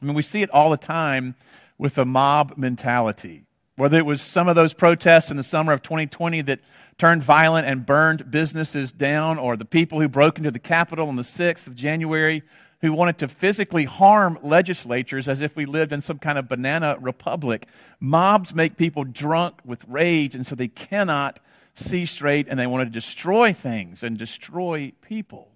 I 0.00 0.04
mean, 0.04 0.14
we 0.14 0.22
see 0.22 0.42
it 0.42 0.50
all 0.50 0.70
the 0.70 0.76
time 0.76 1.34
with 1.78 1.96
a 1.96 2.04
mob 2.04 2.54
mentality. 2.56 3.45
Whether 3.76 3.98
it 3.98 4.06
was 4.06 4.22
some 4.22 4.48
of 4.48 4.56
those 4.56 4.72
protests 4.72 5.30
in 5.30 5.36
the 5.36 5.42
summer 5.42 5.72
of 5.72 5.82
2020 5.82 6.42
that 6.42 6.60
turned 6.98 7.22
violent 7.22 7.66
and 7.66 7.84
burned 7.84 8.30
businesses 8.30 8.90
down, 8.90 9.38
or 9.38 9.56
the 9.56 9.66
people 9.66 10.00
who 10.00 10.08
broke 10.08 10.38
into 10.38 10.50
the 10.50 10.58
Capitol 10.58 11.08
on 11.08 11.16
the 11.16 11.22
6th 11.22 11.66
of 11.66 11.74
January 11.74 12.42
who 12.80 12.92
wanted 12.92 13.18
to 13.18 13.28
physically 13.28 13.84
harm 13.84 14.38
legislatures 14.42 15.28
as 15.28 15.40
if 15.40 15.56
we 15.56 15.66
lived 15.66 15.92
in 15.92 16.00
some 16.00 16.18
kind 16.18 16.38
of 16.38 16.48
banana 16.48 16.96
republic. 17.00 17.66
Mobs 18.00 18.54
make 18.54 18.76
people 18.76 19.04
drunk 19.04 19.60
with 19.64 19.84
rage, 19.88 20.34
and 20.34 20.46
so 20.46 20.54
they 20.54 20.68
cannot 20.68 21.40
see 21.74 22.06
straight, 22.06 22.46
and 22.48 22.58
they 22.58 22.66
want 22.66 22.86
to 22.86 22.90
destroy 22.90 23.52
things 23.52 24.02
and 24.02 24.16
destroy 24.16 24.92
people. 25.02 25.48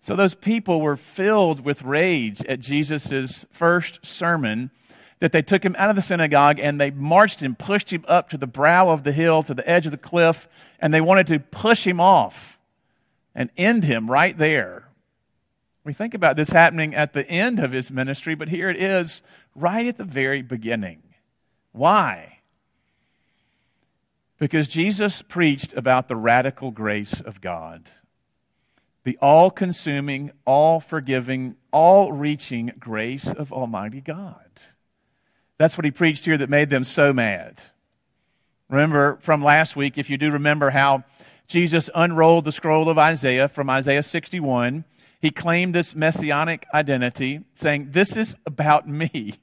So 0.00 0.16
those 0.16 0.34
people 0.34 0.80
were 0.80 0.96
filled 0.96 1.64
with 1.64 1.82
rage 1.82 2.44
at 2.46 2.60
Jesus' 2.60 3.44
first 3.50 4.04
sermon 4.04 4.70
that 5.20 5.32
they 5.32 5.42
took 5.42 5.64
him 5.64 5.76
out 5.78 5.90
of 5.90 5.96
the 5.96 6.02
synagogue 6.02 6.58
and 6.58 6.80
they 6.80 6.90
marched 6.90 7.40
him, 7.40 7.54
pushed 7.54 7.92
him 7.92 8.04
up 8.08 8.28
to 8.30 8.38
the 8.38 8.46
brow 8.46 8.88
of 8.88 9.04
the 9.04 9.12
hill, 9.12 9.42
to 9.44 9.54
the 9.54 9.68
edge 9.68 9.86
of 9.86 9.92
the 9.92 9.98
cliff, 9.98 10.48
and 10.80 10.92
they 10.92 11.00
wanted 11.00 11.26
to 11.28 11.38
push 11.38 11.86
him 11.86 12.00
off 12.00 12.58
and 13.34 13.50
end 13.56 13.84
him 13.84 14.10
right 14.10 14.36
there. 14.36 14.88
We 15.84 15.92
think 15.92 16.14
about 16.14 16.36
this 16.36 16.50
happening 16.50 16.94
at 16.94 17.12
the 17.12 17.28
end 17.28 17.58
of 17.58 17.72
his 17.72 17.90
ministry, 17.90 18.34
but 18.34 18.48
here 18.48 18.68
it 18.68 18.82
is 18.82 19.22
right 19.54 19.86
at 19.86 19.96
the 19.96 20.04
very 20.04 20.42
beginning. 20.42 21.02
Why? 21.72 22.38
Because 24.38 24.68
Jesus 24.68 25.22
preached 25.22 25.74
about 25.74 26.08
the 26.08 26.16
radical 26.16 26.70
grace 26.70 27.20
of 27.20 27.42
God, 27.42 27.90
the 29.04 29.18
all 29.20 29.50
consuming, 29.50 30.32
all 30.46 30.80
forgiving, 30.80 31.56
all 31.72 32.10
reaching 32.12 32.72
grace 32.78 33.30
of 33.30 33.52
Almighty 33.52 34.00
God. 34.00 34.48
That's 35.60 35.76
what 35.76 35.84
he 35.84 35.90
preached 35.90 36.24
here 36.24 36.38
that 36.38 36.48
made 36.48 36.70
them 36.70 36.84
so 36.84 37.12
mad. 37.12 37.60
Remember 38.70 39.18
from 39.20 39.44
last 39.44 39.76
week, 39.76 39.98
if 39.98 40.08
you 40.08 40.16
do 40.16 40.30
remember 40.30 40.70
how 40.70 41.04
Jesus 41.46 41.90
unrolled 41.94 42.46
the 42.46 42.50
scroll 42.50 42.88
of 42.88 42.96
Isaiah 42.96 43.46
from 43.46 43.68
Isaiah 43.68 44.02
61, 44.02 44.86
he 45.20 45.30
claimed 45.30 45.74
this 45.74 45.94
messianic 45.94 46.66
identity, 46.72 47.40
saying, 47.54 47.88
This 47.90 48.16
is 48.16 48.36
about 48.46 48.88
me. 48.88 49.34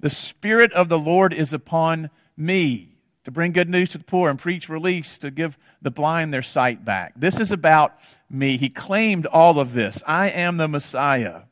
The 0.00 0.10
Spirit 0.10 0.72
of 0.72 0.88
the 0.88 0.98
Lord 0.98 1.32
is 1.32 1.54
upon 1.54 2.10
me 2.36 2.96
to 3.22 3.30
bring 3.30 3.52
good 3.52 3.68
news 3.68 3.90
to 3.90 3.98
the 3.98 4.02
poor 4.02 4.28
and 4.28 4.40
preach 4.40 4.68
release, 4.68 5.18
to 5.18 5.30
give 5.30 5.56
the 5.80 5.92
blind 5.92 6.34
their 6.34 6.42
sight 6.42 6.84
back. 6.84 7.12
This 7.14 7.38
is 7.38 7.52
about 7.52 7.96
me. 8.28 8.56
He 8.56 8.70
claimed 8.70 9.24
all 9.24 9.60
of 9.60 9.72
this. 9.72 10.02
I 10.04 10.30
am 10.30 10.56
the 10.56 10.66
Messiah. 10.66 11.42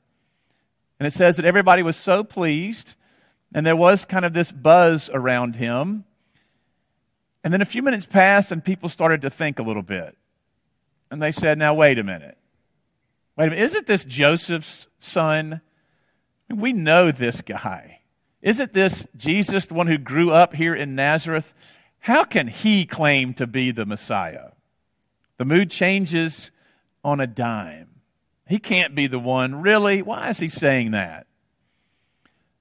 And 0.98 1.06
it 1.06 1.12
says 1.12 1.36
that 1.36 1.44
everybody 1.44 1.84
was 1.84 1.96
so 1.96 2.24
pleased 2.24 2.96
and 3.52 3.66
there 3.66 3.76
was 3.76 4.04
kind 4.04 4.24
of 4.24 4.32
this 4.32 4.52
buzz 4.52 5.10
around 5.12 5.56
him 5.56 6.04
And 7.44 7.52
then 7.52 7.62
a 7.62 7.66
few 7.66 7.82
minutes 7.82 8.04
passed, 8.04 8.52
and 8.52 8.64
people 8.64 8.88
started 8.88 9.22
to 9.22 9.30
think 9.30 9.58
a 9.58 9.62
little 9.62 9.82
bit. 9.82 10.18
And 11.10 11.22
they 11.22 11.32
said, 11.32 11.56
Now, 11.56 11.72
wait 11.72 11.98
a 11.98 12.04
minute. 12.04 12.36
Wait 13.36 13.46
a 13.46 13.50
minute. 13.50 13.62
Isn't 13.62 13.86
this 13.86 14.04
Joseph's 14.04 14.86
son? 14.98 15.60
We 16.50 16.72
know 16.72 17.10
this 17.12 17.40
guy. 17.40 18.00
Isn't 18.42 18.72
this 18.72 19.06
Jesus, 19.16 19.66
the 19.66 19.74
one 19.74 19.86
who 19.86 19.98
grew 19.98 20.30
up 20.32 20.54
here 20.54 20.74
in 20.74 20.94
Nazareth? 20.94 21.54
How 22.00 22.24
can 22.24 22.48
he 22.48 22.84
claim 22.84 23.34
to 23.34 23.46
be 23.46 23.70
the 23.70 23.86
Messiah? 23.86 24.50
The 25.36 25.44
mood 25.44 25.70
changes 25.70 26.50
on 27.04 27.20
a 27.20 27.26
dime. 27.26 28.00
He 28.48 28.58
can't 28.58 28.94
be 28.94 29.06
the 29.06 29.18
one. 29.18 29.62
Really? 29.62 30.02
Why 30.02 30.28
is 30.28 30.40
he 30.40 30.48
saying 30.48 30.90
that? 30.90 31.27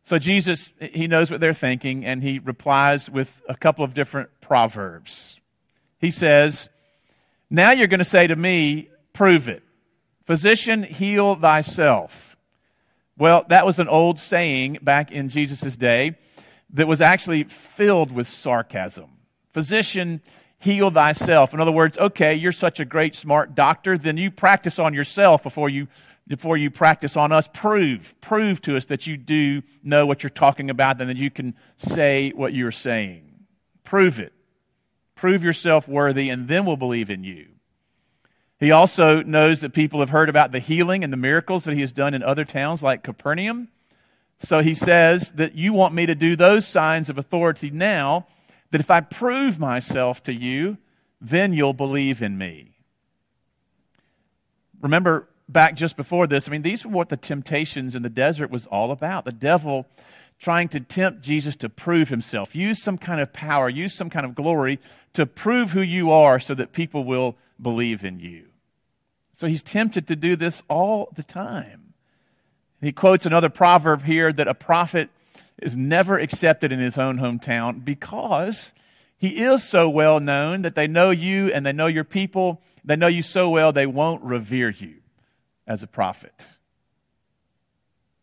So 0.08 0.18
Jesus, 0.18 0.72
he 0.80 1.06
knows 1.08 1.30
what 1.30 1.42
they're 1.42 1.54
thinking, 1.54 2.06
and 2.06 2.24
he 2.24 2.40
replies 2.40 3.10
with 3.10 3.42
a 3.50 3.56
couple 3.56 3.84
of 3.84 3.94
different 3.94 4.30
proverbs. 4.40 5.42
He 6.00 6.12
says, 6.12 6.70
Now 7.50 7.72
you're 7.72 7.88
going 7.88 8.00
to 8.00 8.06
say 8.06 8.26
to 8.26 8.38
me, 8.38 8.88
prove 9.12 9.50
it. 9.50 9.64
Physician, 10.24 10.84
heal 10.84 11.36
thyself. 11.36 12.38
Well, 13.18 13.46
that 13.50 13.66
was 13.66 13.80
an 13.80 13.90
old 13.90 14.18
saying 14.18 14.78
back 14.82 15.12
in 15.12 15.28
Jesus' 15.28 15.76
day 15.76 16.16
that 16.70 16.88
was 16.88 17.02
actually 17.02 17.44
filled 17.44 18.14
with 18.14 18.30
sarcasm. 18.30 19.10
Physician, 19.52 20.22
heal 20.58 20.90
thyself. 20.90 21.54
In 21.54 21.60
other 21.60 21.74
words, 21.74 21.98
okay, 21.98 22.34
you're 22.34 22.54
such 22.54 22.80
a 22.80 22.86
great, 22.86 23.14
smart 23.14 23.56
doctor, 23.56 23.98
then 23.98 24.16
you 24.16 24.32
practice 24.32 24.80
on 24.80 24.94
yourself 24.94 25.44
before 25.44 25.68
you, 25.68 25.90
before 26.28 26.58
you 26.58 26.70
practice 26.70 27.16
on 27.16 27.32
us. 27.32 27.50
Prove, 27.54 28.14
prove 28.22 28.62
to 28.62 28.78
us 28.78 28.86
that 28.86 29.08
you 29.08 29.18
do 29.18 29.64
know 29.82 30.06
what 30.06 30.24
you're 30.24 30.30
talking 30.30 30.70
about 30.70 31.00
and 31.00 31.10
that 31.10 31.18
you 31.18 31.32
can 31.32 31.56
say 31.78 32.32
what 32.32 32.54
you're 32.54 32.72
saying. 32.72 33.46
Prove 33.84 34.20
it. 34.20 34.34
Prove 35.16 35.44
yourself 35.44 35.88
worthy, 35.88 36.30
and 36.30 36.48
then 36.48 36.66
we'll 36.66 36.78
believe 36.78 37.10
in 37.10 37.24
you. 37.24 37.48
He 38.60 38.72
also 38.72 39.22
knows 39.24 39.62
that 39.62 39.74
people 39.74 40.00
have 40.00 40.10
heard 40.10 40.30
about 40.30 40.52
the 40.52 40.60
healing 40.60 41.04
and 41.04 41.14
the 41.14 41.18
miracles 41.18 41.64
that 41.64 41.74
he 41.74 41.82
has 41.82 41.92
done 41.92 42.14
in 42.14 42.22
other 42.22 42.46
towns 42.46 42.84
like 42.84 43.04
Capernaum. 43.04 43.70
So 44.40 44.60
he 44.60 44.74
says 44.74 45.32
that 45.32 45.56
you 45.56 45.74
want 45.74 45.94
me 45.94 46.06
to 46.06 46.16
do 46.16 46.36
those 46.36 46.68
signs 46.68 47.10
of 47.10 47.18
authority 47.18 47.70
now, 47.72 48.28
that 48.72 48.82
if 48.82 48.92
I 48.92 49.02
prove 49.02 49.58
myself 49.60 50.22
to 50.24 50.34
you, 50.34 50.78
then 51.22 51.54
you'll 51.54 51.74
believe 51.74 52.22
in 52.22 52.38
me. 52.38 52.78
Remember 54.82 55.28
back 55.50 55.76
just 55.76 55.96
before 55.96 56.28
this, 56.28 56.48
I 56.48 56.52
mean, 56.52 56.62
these 56.62 56.86
were 56.86 56.92
what 56.92 57.10
the 57.10 57.18
temptations 57.18 57.96
in 57.96 58.04
the 58.04 58.10
desert 58.10 58.50
was 58.50 58.66
all 58.68 58.92
about. 58.92 59.26
The 59.26 59.32
devil 59.32 59.86
trying 60.40 60.68
to 60.70 60.80
tempt 60.80 61.22
Jesus 61.22 61.56
to 61.58 61.70
prove 61.70 62.10
himself, 62.10 62.56
use 62.56 62.82
some 62.82 62.98
kind 62.98 63.20
of 63.20 63.34
power, 63.34 63.70
use 63.70 63.96
some 63.96 64.10
kind 64.10 64.26
of 64.26 64.36
glory 64.36 64.80
to 65.14 65.26
prove 65.26 65.72
who 65.72 65.82
you 65.82 66.12
are 66.12 66.40
so 66.40 66.54
that 66.54 66.74
people 66.74 67.04
will 67.04 67.36
believe 67.60 68.04
in 68.04 68.20
you. 68.20 68.46
So 69.36 69.48
he's 69.48 69.64
tempted 69.64 70.08
to 70.08 70.16
do 70.16 70.36
this 70.36 70.64
all 70.70 71.10
the 71.16 71.24
time. 71.24 71.94
He 72.82 72.92
quotes 72.92 73.26
another 73.26 73.50
proverb 73.50 74.04
here 74.04 74.32
that 74.32 74.48
a 74.48 74.54
prophet 74.54 75.10
is 75.60 75.76
never 75.76 76.20
accepted 76.20 76.72
in 76.72 76.80
his 76.80 77.00
own 77.00 77.18
hometown 77.18 77.84
because 77.84 78.74
he 79.18 79.44
is 79.44 79.64
so 79.64 79.90
well 79.90 80.20
known 80.20 80.62
that 80.62 80.76
they 80.76 80.88
know 80.88 81.10
you 81.10 81.52
and 81.52 81.66
they 81.66 81.74
know 81.74 81.88
your 81.88 82.04
people. 82.04 82.62
They 82.86 82.96
know 82.96 83.08
you 83.08 83.24
so 83.24 83.50
well 83.50 83.72
they 83.72 83.88
won't 83.88 84.24
revere 84.24 84.70
you 84.70 84.98
as 85.68 85.84
a 85.84 85.88
prophet. 85.88 86.48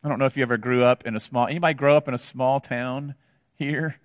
I 0.03 0.09
don't 0.09 0.19
know 0.19 0.27
if 0.27 0.37
you 0.37 0.43
ever 0.43 0.57
grew 0.57 0.85
up 0.85 1.07
in 1.07 1.15
a 1.15 1.21
small 1.21 1.47
anybody 1.47 1.75
grow 1.75 1.97
up 1.97 2.09
in 2.09 2.15
a 2.15 2.19
small 2.19 2.61
town 2.61 3.15
here? 3.57 3.97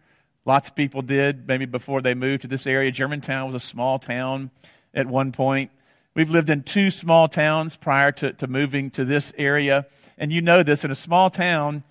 Lots 0.45 0.69
of 0.69 0.75
people 0.75 1.01
did, 1.01 1.47
maybe 1.47 1.65
before 1.65 2.01
they 2.01 2.13
moved 2.13 2.43
to 2.43 2.47
this 2.47 2.65
area. 2.65 2.91
Germantown 2.91 3.51
was 3.51 3.63
a 3.63 3.65
small 3.65 3.99
town 3.99 4.51
at 4.93 5.07
one 5.07 5.31
point. 5.31 5.71
We've 6.15 6.29
lived 6.29 6.49
in 6.49 6.63
two 6.63 6.91
small 6.91 7.27
towns 7.27 7.75
prior 7.75 8.11
to, 8.13 8.33
to 8.33 8.47
moving 8.47 8.89
to 8.91 9.05
this 9.05 9.31
area. 9.37 9.85
And 10.17 10.31
you 10.31 10.41
know 10.41 10.63
this 10.63 10.83
in 10.83 10.91
a 10.91 10.95
small 10.95 11.29
town, 11.29 11.83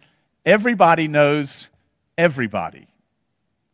everybody 0.44 1.08
knows 1.08 1.68
everybody. 2.16 2.88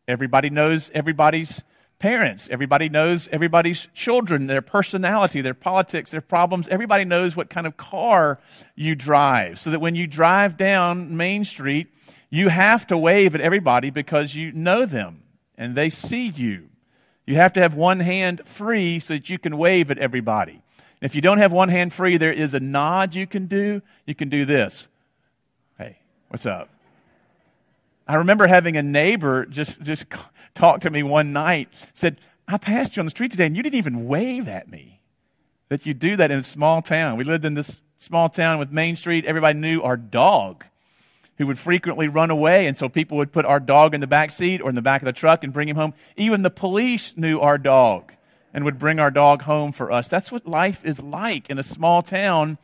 Everybody 0.07 0.51
knows 0.51 0.91
everybody's 0.93 1.63
parents. 2.05 2.51
Everybody 2.51 2.91
knows 2.91 3.29
everybody's 3.29 3.89
children, 3.95 4.47
their 4.47 4.61
personality, 4.61 5.41
their 5.41 5.55
politics, 5.55 6.11
their 6.11 6.21
problems. 6.21 6.69
Everybody 6.69 7.07
knows 7.07 7.35
what 7.35 7.49
kind 7.49 7.67
of 7.67 7.79
car 7.79 8.39
you 8.77 8.95
drive. 8.95 9.59
So 9.59 9.71
that 9.71 9.81
when 9.81 9.95
you 9.95 10.07
drive 10.07 10.59
down 10.59 11.17
Main 11.17 11.47
Street, 11.47 11.87
you 12.29 12.51
have 12.51 12.87
to 12.89 12.99
wave 12.99 13.35
at 13.35 13.41
everybody 13.41 13.89
because 13.89 14.35
you 14.35 14.53
know 14.53 14.85
them 14.85 15.23
and 15.57 15.75
they 15.75 15.89
see 15.89 16.29
you. 16.29 16.69
You 17.27 17.37
have 17.37 17.55
to 17.55 17.61
have 17.61 17.73
one 17.73 18.01
hand 18.01 18.47
free 18.47 19.01
so 19.01 19.15
that 19.15 19.31
you 19.31 19.39
can 19.39 19.57
wave 19.57 19.91
at 19.91 19.97
everybody. 19.97 20.61
If 21.01 21.15
you 21.15 21.23
don't 21.23 21.39
have 21.39 21.53
one 21.53 21.71
hand 21.71 21.95
free, 21.95 22.19
there 22.19 22.35
is 22.35 22.53
a 22.53 22.61
nod 22.61 23.15
you 23.15 23.27
can 23.27 23.47
do. 23.47 23.81
You 24.05 24.15
can 24.15 24.29
do 24.29 24.45
this. 24.45 24.89
Hey, 25.79 25.97
what's 26.29 26.45
up? 26.45 26.69
I 28.07 28.17
remember 28.17 28.47
having 28.47 28.77
a 28.77 28.83
neighbor 28.83 29.47
just, 29.47 29.81
just 29.81 30.05
talk 30.55 30.81
to 30.81 30.91
me 30.91 31.03
one 31.03 31.33
night, 31.33 31.69
said, 31.93 32.19
I 32.47 32.59
passed 32.59 32.97
you 32.97 33.01
on 33.01 33.07
the 33.07 33.11
street 33.11 33.31
today 33.31 33.47
and 33.47 33.57
you 33.57 33.63
didn't 33.63 33.79
even 33.79 34.07
wave 34.07 34.49
at 34.49 34.71
me. 34.71 35.01
That 35.69 35.87
you 35.87 35.95
do 35.95 36.17
that 36.17 36.31
in 36.31 36.39
a 36.39 36.45
small 36.45 36.83
town. 36.83 37.17
We 37.17 37.25
lived 37.25 37.45
in 37.45 37.55
this 37.55 37.81
small 37.99 38.29
town 38.29 38.59
with 38.59 38.71
Main 38.71 38.97
Street. 38.97 39.25
Everybody 39.25 39.59
knew 39.59 39.83
our 39.83 39.97
dog 39.97 40.65
who 41.39 41.47
would 41.47 41.59
frequently 41.59 42.07
run 42.07 42.31
away. 42.31 42.67
And 42.67 42.77
so 42.77 42.89
people 42.89 43.17
would 43.17 43.33
put 43.33 43.45
our 43.45 43.61
dog 43.61 43.95
in 43.95 44.01
the 44.01 44.07
back 44.07 44.31
seat 44.31 44.61
or 44.61 44.69
in 44.69 44.75
the 44.75 44.83
back 44.83 45.03
of 45.03 45.07
the 45.07 45.13
truck 45.13 45.43
and 45.43 45.53
bring 45.53 45.69
him 45.69 45.77
home. 45.77 45.95
Even 46.17 46.43
the 46.43 46.51
police 46.51 47.17
knew 47.17 47.41
our 47.41 47.59
dog 47.59 48.13
and 48.53 48.65
would 48.65 48.79
bring 48.79 49.01
our 49.01 49.11
dog 49.11 49.43
home 49.43 49.73
for 49.73 49.91
us. 49.91 50.07
That's 50.07 50.31
what 50.31 50.47
life 50.47 50.85
is 50.85 51.03
like 51.03 51.51
in 51.51 51.59
a 51.59 51.63
small 51.63 52.03
town 52.03 52.59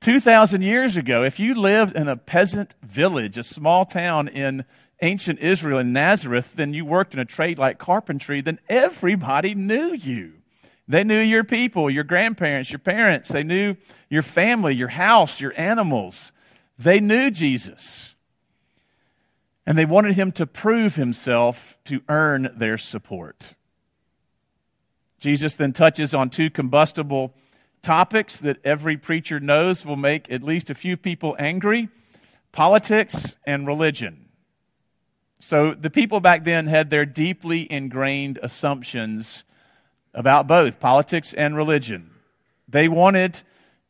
2,000 0.00 0.62
years 0.62 0.96
ago. 0.96 1.22
If 1.22 1.38
you 1.38 1.54
lived 1.54 1.94
in 1.94 2.08
a 2.08 2.16
peasant 2.16 2.74
village, 2.82 3.38
a 3.38 3.44
small 3.44 3.84
town 3.84 4.28
in 4.28 4.64
ancient 5.02 5.38
Israel 5.40 5.78
in 5.78 5.92
Nazareth, 5.92 6.54
then 6.54 6.74
you 6.74 6.84
worked 6.84 7.14
in 7.14 7.20
a 7.20 7.24
trade 7.24 7.58
like 7.58 7.78
carpentry, 7.78 8.40
then 8.40 8.58
everybody 8.68 9.54
knew 9.54 9.92
you. 9.92 10.34
They 10.88 11.04
knew 11.04 11.20
your 11.20 11.44
people, 11.44 11.88
your 11.88 12.02
grandparents, 12.02 12.72
your 12.72 12.80
parents. 12.80 13.28
They 13.28 13.44
knew 13.44 13.76
your 14.08 14.22
family, 14.22 14.74
your 14.74 14.88
house, 14.88 15.40
your 15.40 15.52
animals. 15.56 16.32
They 16.76 16.98
knew 16.98 17.30
Jesus. 17.30 18.16
And 19.64 19.78
they 19.78 19.84
wanted 19.84 20.16
him 20.16 20.32
to 20.32 20.46
prove 20.46 20.96
himself 20.96 21.78
to 21.84 22.02
earn 22.08 22.52
their 22.56 22.76
support. 22.76 23.54
Jesus 25.20 25.54
then 25.54 25.72
touches 25.72 26.12
on 26.12 26.28
two 26.28 26.50
combustible 26.50 27.34
topics 27.82 28.38
that 28.40 28.58
every 28.64 28.96
preacher 28.96 29.38
knows 29.38 29.86
will 29.86 29.96
make 29.96 30.30
at 30.32 30.42
least 30.42 30.70
a 30.70 30.74
few 30.74 30.96
people 30.96 31.36
angry 31.38 31.88
politics 32.52 33.36
and 33.46 33.66
religion. 33.66 34.26
So 35.40 35.72
the 35.72 35.88
people 35.88 36.20
back 36.20 36.44
then 36.44 36.66
had 36.66 36.90
their 36.90 37.06
deeply 37.06 37.70
ingrained 37.72 38.38
assumptions 38.42 39.42
about 40.12 40.46
both 40.46 40.78
politics 40.78 41.32
and 41.32 41.56
religion. 41.56 42.10
They 42.68 42.88
wanted 42.88 43.40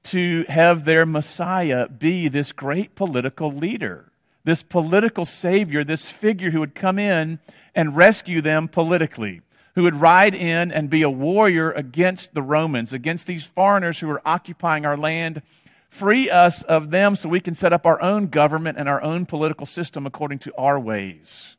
to 0.04 0.44
have 0.48 0.84
their 0.84 1.04
Messiah 1.04 1.88
be 1.88 2.28
this 2.28 2.52
great 2.52 2.94
political 2.94 3.52
leader, 3.52 4.12
this 4.44 4.62
political 4.62 5.24
savior, 5.24 5.82
this 5.82 6.08
figure 6.08 6.50
who 6.50 6.60
would 6.60 6.76
come 6.76 6.98
in 7.00 7.40
and 7.74 7.96
rescue 7.96 8.40
them 8.40 8.68
politically, 8.68 9.42
who 9.74 9.82
would 9.82 9.96
ride 9.96 10.36
in 10.36 10.70
and 10.70 10.88
be 10.88 11.02
a 11.02 11.10
warrior 11.10 11.72
against 11.72 12.32
the 12.32 12.42
Romans, 12.42 12.92
against 12.92 13.26
these 13.26 13.44
foreigners 13.44 13.98
who 13.98 14.06
were 14.06 14.22
occupying 14.24 14.86
our 14.86 14.96
land. 14.96 15.42
Free 15.90 16.30
us 16.30 16.62
of 16.62 16.90
them 16.90 17.16
so 17.16 17.28
we 17.28 17.40
can 17.40 17.54
set 17.54 17.72
up 17.72 17.84
our 17.84 18.00
own 18.00 18.28
government 18.28 18.78
and 18.78 18.88
our 18.88 19.02
own 19.02 19.26
political 19.26 19.66
system 19.66 20.06
according 20.06 20.38
to 20.38 20.54
our 20.56 20.78
ways. 20.78 21.56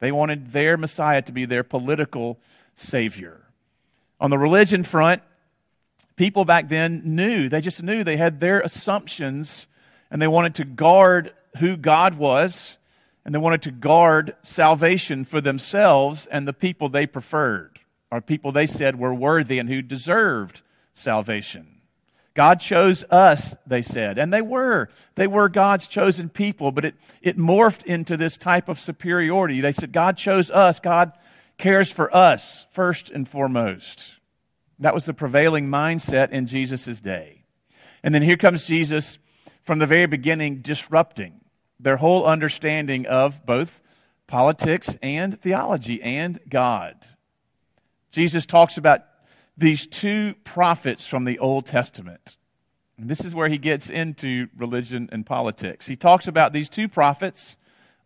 They 0.00 0.10
wanted 0.10 0.48
their 0.48 0.76
Messiah 0.76 1.22
to 1.22 1.32
be 1.32 1.44
their 1.44 1.62
political 1.62 2.38
savior. 2.74 3.42
On 4.20 4.30
the 4.30 4.38
religion 4.38 4.84
front, 4.84 5.22
people 6.16 6.46
back 6.46 6.68
then 6.68 7.02
knew, 7.04 7.50
they 7.50 7.60
just 7.60 7.82
knew 7.82 8.02
they 8.02 8.16
had 8.16 8.40
their 8.40 8.60
assumptions 8.60 9.66
and 10.10 10.20
they 10.20 10.26
wanted 10.26 10.54
to 10.56 10.64
guard 10.64 11.34
who 11.58 11.76
God 11.76 12.14
was 12.14 12.78
and 13.24 13.34
they 13.34 13.38
wanted 13.38 13.62
to 13.62 13.70
guard 13.70 14.34
salvation 14.42 15.26
for 15.26 15.42
themselves 15.42 16.26
and 16.26 16.48
the 16.48 16.54
people 16.54 16.88
they 16.88 17.06
preferred 17.06 17.80
or 18.10 18.22
people 18.22 18.50
they 18.50 18.66
said 18.66 18.98
were 18.98 19.14
worthy 19.14 19.58
and 19.58 19.68
who 19.68 19.82
deserved 19.82 20.62
salvation. 20.94 21.77
God 22.38 22.60
chose 22.60 23.02
us, 23.10 23.56
they 23.66 23.82
said, 23.82 24.16
and 24.16 24.32
they 24.32 24.42
were. 24.42 24.90
They 25.16 25.26
were 25.26 25.48
God's 25.48 25.88
chosen 25.88 26.28
people, 26.28 26.70
but 26.70 26.84
it, 26.84 26.94
it 27.20 27.36
morphed 27.36 27.84
into 27.84 28.16
this 28.16 28.36
type 28.36 28.68
of 28.68 28.78
superiority. 28.78 29.60
They 29.60 29.72
said, 29.72 29.90
God 29.90 30.16
chose 30.16 30.48
us. 30.48 30.78
God 30.78 31.10
cares 31.56 31.90
for 31.90 32.14
us 32.14 32.64
first 32.70 33.10
and 33.10 33.26
foremost. 33.26 34.18
That 34.78 34.94
was 34.94 35.04
the 35.04 35.14
prevailing 35.14 35.66
mindset 35.66 36.30
in 36.30 36.46
Jesus' 36.46 37.00
day. 37.00 37.42
And 38.04 38.14
then 38.14 38.22
here 38.22 38.36
comes 38.36 38.68
Jesus 38.68 39.18
from 39.64 39.80
the 39.80 39.86
very 39.86 40.06
beginning 40.06 40.60
disrupting 40.60 41.40
their 41.80 41.96
whole 41.96 42.24
understanding 42.24 43.04
of 43.04 43.44
both 43.46 43.82
politics 44.28 44.96
and 45.02 45.40
theology 45.40 46.00
and 46.02 46.38
God. 46.48 47.04
Jesus 48.12 48.46
talks 48.46 48.78
about 48.78 49.07
these 49.58 49.86
two 49.86 50.34
prophets 50.44 51.04
from 51.04 51.24
the 51.24 51.38
Old 51.38 51.66
Testament. 51.66 52.36
And 52.96 53.08
this 53.10 53.24
is 53.24 53.34
where 53.34 53.48
he 53.48 53.58
gets 53.58 53.90
into 53.90 54.48
religion 54.56 55.08
and 55.12 55.26
politics. 55.26 55.86
He 55.86 55.96
talks 55.96 56.26
about 56.26 56.52
these 56.52 56.68
two 56.68 56.88
prophets, 56.88 57.56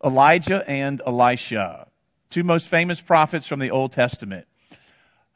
Elijah 0.03 0.67
and 0.67 1.01
Elisha, 1.05 1.87
two 2.29 2.43
most 2.43 2.67
famous 2.67 2.99
prophets 2.99 3.47
from 3.47 3.59
the 3.59 3.71
Old 3.71 3.91
Testament. 3.91 4.47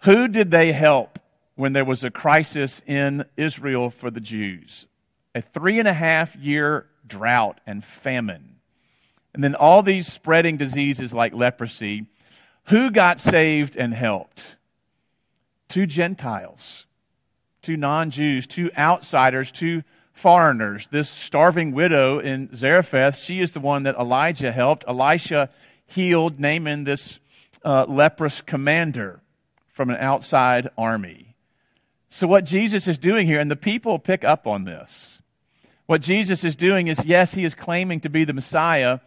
Who 0.02 0.28
did 0.28 0.52
they 0.52 0.72
help 0.72 1.20
when 1.56 1.74
there 1.74 1.86
was 1.86 2.04
a 2.04 2.12
crisis 2.12 2.82
in 2.86 3.26
Israel 3.36 3.90
for 3.90 4.12
the 4.12 4.20
Jews? 4.20 4.88
A 5.34 5.42
three 5.42 5.80
and 5.80 5.88
a 5.88 5.94
half 5.94 6.36
year 6.36 6.88
drought 7.06 7.62
and 7.66 7.84
famine. 7.84 8.56
And 9.34 9.44
then 9.44 9.56
all 9.56 9.84
these 9.84 10.12
spreading 10.12 10.58
diseases 10.58 11.14
like 11.14 11.34
leprosy. 11.34 12.08
Who 12.66 12.92
got 12.92 13.20
saved 13.20 13.76
and 13.76 13.94
helped? 13.94 14.57
Two 15.68 15.86
Gentiles 15.86 16.86
two 17.68 17.76
non 17.76 18.10
Jews, 18.10 18.48
two 18.48 18.72
outsiders, 18.78 19.52
two 19.52 19.84
foreigners. 20.14 20.88
This 20.88 21.10
starving 21.10 21.74
widow 21.74 22.18
in 22.18 22.56
Zarephath, 22.56 23.18
she 23.18 23.42
is 23.42 23.52
the 23.52 23.60
one 23.60 23.84
that 23.84 23.98
Elijah 23.98 24.54
helped. 24.54 24.86
Elisha 24.88 25.50
healed 25.86 26.40
Naaman, 26.40 26.86
this 26.86 27.20
uh, 27.66 27.86
leprous 27.86 28.42
commander 28.42 29.20
from 29.68 29.90
an 29.90 29.98
outside 29.98 30.70
army. 30.78 31.36
So, 32.10 32.26
what 32.26 32.46
Jesus 32.46 32.88
is 32.88 32.98
doing 32.98 33.28
here, 33.28 33.40
and 33.40 33.52
the 33.52 33.58
people 33.58 34.00
pick 34.00 34.24
up 34.24 34.48
on 34.48 34.64
this, 34.64 35.22
what 35.88 36.02
Jesus 36.02 36.46
is 36.46 36.56
doing 36.56 36.88
is 36.88 37.06
yes, 37.06 37.34
he 37.34 37.44
is 37.44 37.54
claiming 37.54 38.00
to 38.00 38.10
be 38.10 38.24
the 38.24 38.32
Messiah, 38.32 39.00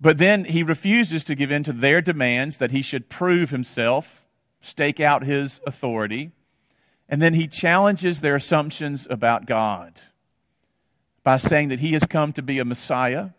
but 0.00 0.16
then 0.16 0.46
he 0.46 0.62
refuses 0.62 1.24
to 1.24 1.34
give 1.34 1.52
in 1.52 1.62
to 1.64 1.74
their 1.74 2.00
demands 2.00 2.56
that 2.56 2.70
he 2.70 2.80
should 2.80 3.10
prove 3.10 3.50
himself, 3.50 4.21
stake 4.62 5.00
out 5.00 5.24
his 5.24 5.60
authority. 5.66 6.30
And 7.08 7.20
then 7.20 7.34
he 7.34 7.46
challenges 7.46 8.22
their 8.22 8.36
assumptions 8.36 9.06
about 9.10 9.44
God 9.44 10.00
by 11.22 11.36
saying 11.36 11.68
that 11.68 11.80
he 11.80 11.92
has 11.92 12.04
come 12.04 12.32
to 12.32 12.42
be 12.42 12.58
a 12.58 12.64
Messiah. 12.64 13.30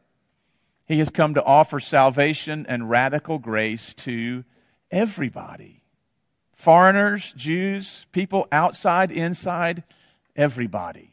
He 0.85 0.99
has 0.99 1.09
come 1.09 1.33
to 1.33 1.43
offer 1.43 1.79
salvation 1.79 2.65
and 2.69 2.89
radical 2.89 3.39
grace 3.39 3.95
to 3.95 4.43
everybody 4.91 5.83
foreigners, 6.63 7.33
Jews, 7.35 8.05
people 8.13 8.47
outside, 8.49 9.11
inside, 9.11 9.83
everybody. 10.33 11.11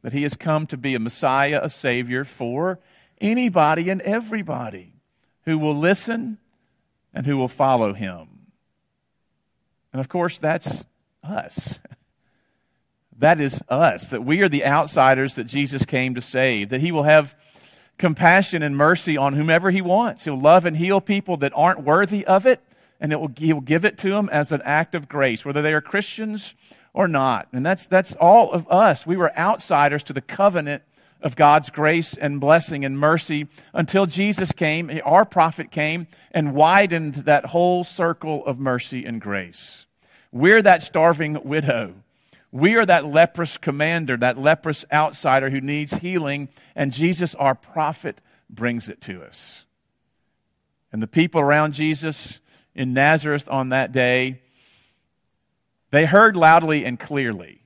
That 0.00 0.14
he 0.14 0.22
has 0.22 0.34
come 0.34 0.66
to 0.68 0.78
be 0.78 0.94
a 0.94 0.98
Messiah, 0.98 1.60
a 1.62 1.68
Savior 1.68 2.24
for 2.24 2.80
anybody 3.20 3.90
and 3.90 4.00
everybody 4.00 4.94
who 5.44 5.58
will 5.58 5.76
listen 5.76 6.38
and 7.12 7.26
who 7.26 7.36
will 7.36 7.48
follow 7.48 7.92
him. 7.92 8.31
And 9.92 10.00
of 10.00 10.08
course, 10.08 10.38
that's 10.38 10.84
us. 11.22 11.78
That 13.18 13.40
is 13.40 13.62
us, 13.68 14.08
that 14.08 14.24
we 14.24 14.40
are 14.40 14.48
the 14.48 14.64
outsiders 14.64 15.36
that 15.36 15.44
Jesus 15.44 15.84
came 15.84 16.14
to 16.14 16.20
save, 16.20 16.70
that 16.70 16.80
he 16.80 16.90
will 16.90 17.04
have 17.04 17.36
compassion 17.98 18.62
and 18.62 18.76
mercy 18.76 19.16
on 19.16 19.34
whomever 19.34 19.70
he 19.70 19.80
wants. 19.80 20.24
He'll 20.24 20.40
love 20.40 20.66
and 20.66 20.76
heal 20.76 21.00
people 21.00 21.36
that 21.36 21.52
aren't 21.54 21.84
worthy 21.84 22.26
of 22.26 22.46
it, 22.46 22.60
and 22.98 23.12
it 23.12 23.20
will, 23.20 23.30
he'll 23.36 23.60
give 23.60 23.84
it 23.84 23.96
to 23.98 24.10
them 24.10 24.28
as 24.30 24.50
an 24.50 24.62
act 24.64 24.94
of 24.94 25.08
grace, 25.08 25.44
whether 25.44 25.62
they 25.62 25.72
are 25.72 25.80
Christians 25.80 26.54
or 26.92 27.06
not. 27.06 27.46
And 27.52 27.64
that's, 27.64 27.86
that's 27.86 28.16
all 28.16 28.50
of 28.50 28.68
us. 28.68 29.06
We 29.06 29.16
were 29.16 29.36
outsiders 29.38 30.02
to 30.04 30.12
the 30.12 30.20
covenant 30.20 30.82
of 31.22 31.36
God's 31.36 31.70
grace 31.70 32.14
and 32.14 32.40
blessing 32.40 32.84
and 32.84 32.98
mercy 32.98 33.46
until 33.72 34.06
Jesus 34.06 34.52
came, 34.52 34.90
our 35.04 35.24
prophet 35.24 35.70
came, 35.70 36.06
and 36.32 36.54
widened 36.54 37.14
that 37.14 37.46
whole 37.46 37.84
circle 37.84 38.44
of 38.44 38.58
mercy 38.58 39.04
and 39.04 39.20
grace. 39.20 39.86
We're 40.30 40.62
that 40.62 40.82
starving 40.82 41.38
widow. 41.44 41.94
We 42.50 42.76
are 42.76 42.84
that 42.84 43.06
leprous 43.06 43.56
commander, 43.56 44.16
that 44.18 44.38
leprous 44.38 44.84
outsider 44.92 45.50
who 45.50 45.60
needs 45.60 45.94
healing, 45.94 46.48
and 46.76 46.92
Jesus, 46.92 47.34
our 47.36 47.54
prophet, 47.54 48.20
brings 48.50 48.88
it 48.88 49.00
to 49.02 49.22
us. 49.22 49.64
And 50.92 51.02
the 51.02 51.06
people 51.06 51.40
around 51.40 51.72
Jesus 51.72 52.40
in 52.74 52.92
Nazareth 52.92 53.48
on 53.50 53.70
that 53.70 53.92
day, 53.92 54.42
they 55.90 56.04
heard 56.04 56.36
loudly 56.36 56.84
and 56.84 57.00
clearly. 57.00 57.61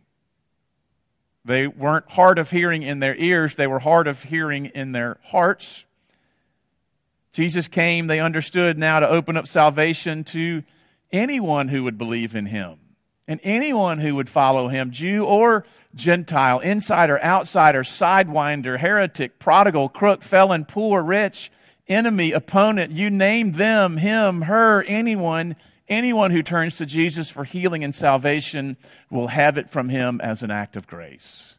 They 1.46 1.68
weren't 1.68 2.10
hard 2.10 2.38
of 2.40 2.50
hearing 2.50 2.82
in 2.82 2.98
their 2.98 3.14
ears, 3.16 3.54
they 3.54 3.68
were 3.68 3.78
hard 3.78 4.08
of 4.08 4.24
hearing 4.24 4.66
in 4.66 4.90
their 4.90 5.18
hearts. 5.22 5.84
Jesus 7.32 7.68
came, 7.68 8.08
they 8.08 8.18
understood 8.18 8.76
now 8.76 8.98
to 8.98 9.08
open 9.08 9.36
up 9.36 9.46
salvation 9.46 10.24
to 10.24 10.64
anyone 11.12 11.68
who 11.68 11.84
would 11.84 11.98
believe 11.98 12.34
in 12.34 12.46
him 12.46 12.78
and 13.28 13.38
anyone 13.44 13.98
who 13.98 14.16
would 14.16 14.28
follow 14.28 14.68
him, 14.68 14.90
Jew 14.90 15.24
or 15.24 15.64
Gentile, 15.94 16.58
insider, 16.58 17.22
outsider, 17.22 17.82
sidewinder, 17.82 18.78
heretic, 18.78 19.38
prodigal, 19.38 19.88
crook, 19.88 20.22
felon, 20.22 20.64
poor, 20.64 21.00
rich, 21.00 21.52
enemy, 21.86 22.32
opponent, 22.32 22.92
you 22.92 23.08
name 23.08 23.52
them, 23.52 23.98
him, 23.98 24.42
her, 24.42 24.82
anyone, 24.82 25.54
anyone 25.88 26.30
who 26.30 26.42
turns 26.42 26.76
to 26.76 26.86
Jesus 26.86 27.30
for 27.30 27.44
healing 27.44 27.84
and 27.84 27.94
salvation 27.94 28.76
will 29.10 29.28
have 29.28 29.58
it 29.58 29.70
from 29.70 29.88
him 29.88 30.20
as 30.20 30.42
an 30.42 30.50
act 30.50 30.76
of 30.76 30.86
grace. 30.86 31.56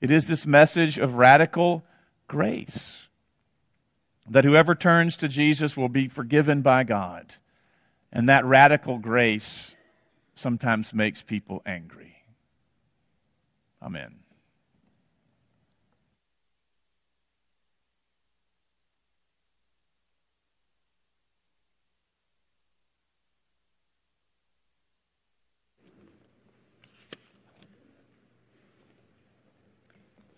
It 0.00 0.10
is 0.10 0.28
this 0.28 0.46
message 0.46 0.98
of 0.98 1.14
radical 1.14 1.84
grace 2.28 3.06
that 4.28 4.44
whoever 4.44 4.74
turns 4.74 5.16
to 5.18 5.28
Jesus 5.28 5.76
will 5.76 5.88
be 5.88 6.08
forgiven 6.08 6.62
by 6.62 6.84
God 6.84 7.34
and 8.12 8.28
that 8.28 8.44
radical 8.44 8.98
grace 8.98 9.74
sometimes 10.34 10.92
makes 10.92 11.22
people 11.22 11.62
angry. 11.64 12.16
Amen. 13.82 14.25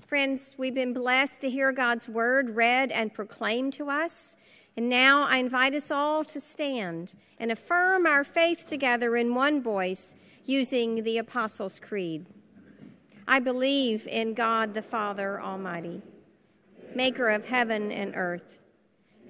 Friends, 0.08 0.54
we've 0.56 0.74
been 0.74 0.94
blessed 0.94 1.42
to 1.42 1.50
hear 1.50 1.70
God's 1.70 2.08
word 2.08 2.56
read 2.56 2.90
and 2.92 3.12
proclaimed 3.12 3.74
to 3.74 3.90
us. 3.90 4.38
And 4.74 4.88
now 4.88 5.24
I 5.24 5.36
invite 5.36 5.74
us 5.74 5.90
all 5.90 6.24
to 6.24 6.40
stand 6.40 7.14
and 7.38 7.52
affirm 7.52 8.06
our 8.06 8.24
faith 8.24 8.66
together 8.66 9.18
in 9.18 9.34
one 9.34 9.62
voice 9.62 10.16
using 10.46 11.04
the 11.04 11.18
Apostles' 11.18 11.78
Creed. 11.78 12.24
I 13.26 13.38
believe 13.38 14.06
in 14.06 14.32
God 14.32 14.72
the 14.72 14.80
Father 14.80 15.42
Almighty, 15.42 16.00
maker 16.94 17.28
of 17.28 17.44
heaven 17.44 17.92
and 17.92 18.14
earth, 18.16 18.62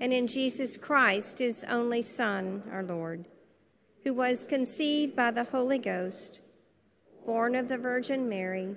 and 0.01 0.12
in 0.12 0.29
Jesus 0.29 0.76
Christ, 0.76 1.41
his 1.41 1.64
only 1.68 2.03
Son, 2.03 2.62
our 2.70 2.85
Lord, 2.85 3.24
who 4.05 4.14
was 4.14 4.45
conceived 4.45 5.16
by 5.16 5.33
the 5.33 5.43
Holy 5.43 5.79
Ghost, 5.79 6.39
born 7.26 7.57
of 7.57 7.66
the 7.66 7.79
Virgin 7.79 8.29
Mary, 8.29 8.76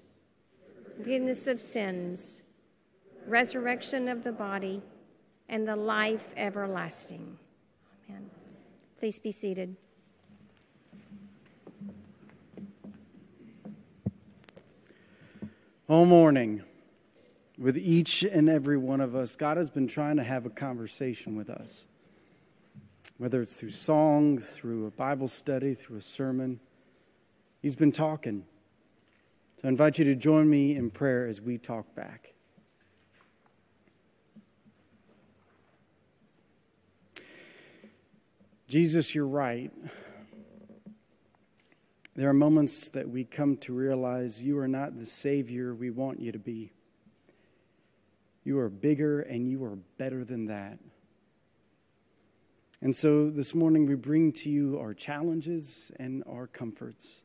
forgiveness 1.01 1.47
of 1.47 1.59
sins, 1.59 2.43
resurrection 3.25 4.07
of 4.07 4.23
the 4.23 4.31
body 4.31 4.83
and 5.49 5.67
the 5.67 5.75
life 5.75 6.31
everlasting. 6.37 7.39
Amen. 8.07 8.29
Please 8.99 9.17
be 9.17 9.31
seated. 9.31 9.75
All 15.87 16.05
morning, 16.05 16.61
with 17.57 17.79
each 17.79 18.21
and 18.21 18.47
every 18.47 18.77
one 18.77 19.01
of 19.01 19.15
us, 19.15 19.35
God 19.35 19.57
has 19.57 19.71
been 19.71 19.87
trying 19.87 20.17
to 20.17 20.23
have 20.23 20.45
a 20.45 20.51
conversation 20.51 21.35
with 21.35 21.49
us. 21.49 21.87
Whether 23.17 23.41
it's 23.41 23.57
through 23.57 23.71
song, 23.71 24.37
through 24.37 24.85
a 24.85 24.91
Bible 24.91 25.27
study, 25.27 25.73
through 25.73 25.97
a 25.97 26.01
sermon, 26.01 26.59
He's 27.59 27.75
been 27.75 27.91
talking. 27.91 28.45
So 29.61 29.67
I 29.67 29.69
invite 29.69 29.99
you 29.99 30.05
to 30.05 30.15
join 30.15 30.49
me 30.49 30.75
in 30.75 30.89
prayer 30.89 31.27
as 31.27 31.39
we 31.39 31.59
talk 31.59 31.93
back. 31.93 32.33
Jesus, 38.67 39.13
you're 39.13 39.27
right. 39.27 39.71
There 42.15 42.27
are 42.27 42.33
moments 42.33 42.89
that 42.89 43.07
we 43.07 43.23
come 43.23 43.55
to 43.57 43.71
realize 43.71 44.43
you 44.43 44.57
are 44.57 44.67
not 44.67 44.97
the 44.97 45.05
Savior 45.05 45.75
we 45.75 45.91
want 45.91 46.19
you 46.19 46.31
to 46.31 46.39
be. 46.39 46.71
You 48.43 48.57
are 48.57 48.69
bigger 48.69 49.21
and 49.21 49.47
you 49.47 49.63
are 49.63 49.75
better 49.99 50.25
than 50.25 50.47
that. 50.47 50.79
And 52.81 52.95
so 52.95 53.29
this 53.29 53.53
morning 53.53 53.85
we 53.85 53.93
bring 53.93 54.31
to 54.31 54.49
you 54.49 54.79
our 54.79 54.95
challenges 54.95 55.91
and 55.99 56.23
our 56.27 56.47
comforts. 56.47 57.21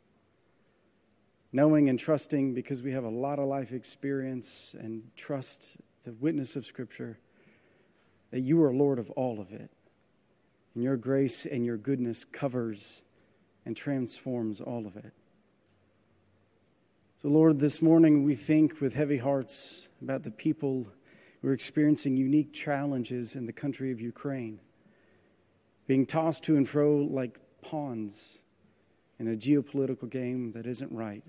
Knowing 1.56 1.88
and 1.88 1.98
trusting 1.98 2.52
because 2.52 2.82
we 2.82 2.92
have 2.92 3.04
a 3.04 3.08
lot 3.08 3.38
of 3.38 3.46
life 3.46 3.72
experience 3.72 4.76
and 4.78 5.02
trust 5.16 5.78
the 6.04 6.12
witness 6.12 6.54
of 6.54 6.66
Scripture 6.66 7.18
that 8.30 8.40
you 8.40 8.62
are 8.62 8.74
Lord 8.74 8.98
of 8.98 9.08
all 9.12 9.40
of 9.40 9.50
it. 9.52 9.70
And 10.74 10.84
your 10.84 10.98
grace 10.98 11.46
and 11.46 11.64
your 11.64 11.78
goodness 11.78 12.26
covers 12.26 13.00
and 13.64 13.74
transforms 13.74 14.60
all 14.60 14.86
of 14.86 14.98
it. 14.98 15.14
So, 17.22 17.28
Lord, 17.28 17.58
this 17.58 17.80
morning 17.80 18.22
we 18.22 18.34
think 18.34 18.82
with 18.82 18.92
heavy 18.92 19.16
hearts 19.16 19.88
about 20.02 20.24
the 20.24 20.30
people 20.30 20.88
who 21.40 21.48
are 21.48 21.54
experiencing 21.54 22.18
unique 22.18 22.52
challenges 22.52 23.34
in 23.34 23.46
the 23.46 23.54
country 23.54 23.90
of 23.90 23.98
Ukraine, 23.98 24.60
being 25.86 26.04
tossed 26.04 26.44
to 26.44 26.56
and 26.58 26.68
fro 26.68 26.96
like 26.96 27.38
pawns 27.62 28.42
in 29.18 29.26
a 29.26 29.38
geopolitical 29.38 30.10
game 30.10 30.52
that 30.52 30.66
isn't 30.66 30.92
right. 30.92 31.24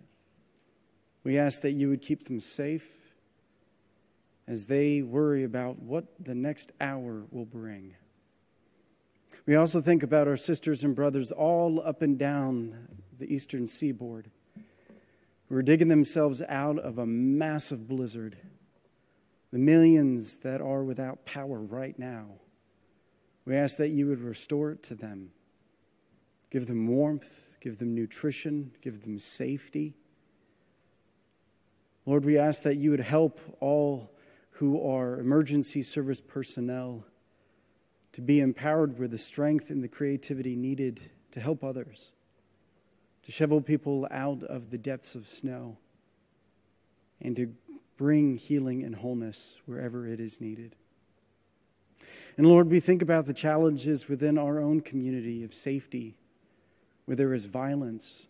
We 1.27 1.37
ask 1.37 1.61
that 1.63 1.73
you 1.73 1.89
would 1.89 2.01
keep 2.01 2.23
them 2.23 2.39
safe 2.39 3.11
as 4.47 4.67
they 4.67 5.01
worry 5.01 5.43
about 5.43 5.77
what 5.77 6.05
the 6.17 6.33
next 6.33 6.71
hour 6.79 7.25
will 7.31 7.43
bring. 7.43 7.95
We 9.45 9.53
also 9.53 9.81
think 9.81 10.03
about 10.03 10.29
our 10.29 10.37
sisters 10.37 10.85
and 10.85 10.95
brothers 10.95 11.33
all 11.33 11.81
up 11.85 12.01
and 12.01 12.17
down 12.17 12.87
the 13.19 13.25
eastern 13.25 13.67
seaboard 13.67 14.31
who 15.49 15.55
are 15.55 15.61
digging 15.61 15.89
themselves 15.89 16.41
out 16.47 16.79
of 16.79 16.97
a 16.97 17.05
massive 17.05 17.89
blizzard, 17.89 18.37
the 19.51 19.59
millions 19.59 20.37
that 20.37 20.61
are 20.61 20.85
without 20.85 21.25
power 21.25 21.59
right 21.59 21.99
now. 21.99 22.35
We 23.43 23.57
ask 23.57 23.75
that 23.79 23.89
you 23.89 24.07
would 24.07 24.21
restore 24.21 24.71
it 24.71 24.83
to 24.83 24.95
them. 24.95 25.31
Give 26.51 26.67
them 26.67 26.87
warmth, 26.87 27.57
give 27.59 27.79
them 27.79 27.93
nutrition, 27.93 28.71
give 28.81 29.01
them 29.01 29.17
safety. 29.17 29.97
Lord, 32.07 32.23
we 32.23 32.37
ask 32.37 32.63
that 32.63 32.77
you 32.77 32.91
would 32.91 33.01
help 33.01 33.37
all 33.59 34.09
who 34.51 34.81
are 34.89 35.19
emergency 35.19 35.83
service 35.83 36.21
personnel 36.21 37.03
to 38.13 38.21
be 38.21 38.39
empowered 38.39 38.97
with 38.97 39.11
the 39.11 39.17
strength 39.17 39.69
and 39.69 39.83
the 39.83 39.89
creativity 39.89 40.55
needed 40.55 41.11
to 41.31 41.41
help 41.41 41.65
others, 41.65 42.13
to 43.23 43.31
shovel 43.33 43.59
people 43.59 44.07
out 44.09 44.41
of 44.41 44.69
the 44.69 44.77
depths 44.77 45.15
of 45.15 45.27
snow, 45.27 45.77
and 47.19 47.35
to 47.35 47.53
bring 47.97 48.37
healing 48.37 48.83
and 48.83 48.95
wholeness 48.95 49.61
wherever 49.65 50.07
it 50.07 50.21
is 50.21 50.39
needed. 50.39 50.77
And 52.37 52.47
Lord, 52.47 52.69
we 52.69 52.79
think 52.79 53.01
about 53.01 53.25
the 53.25 53.33
challenges 53.33 54.07
within 54.07 54.37
our 54.37 54.59
own 54.59 54.79
community 54.79 55.43
of 55.43 55.53
safety, 55.53 56.15
where 57.03 57.17
there 57.17 57.33
is 57.33 57.47
violence. 57.47 58.27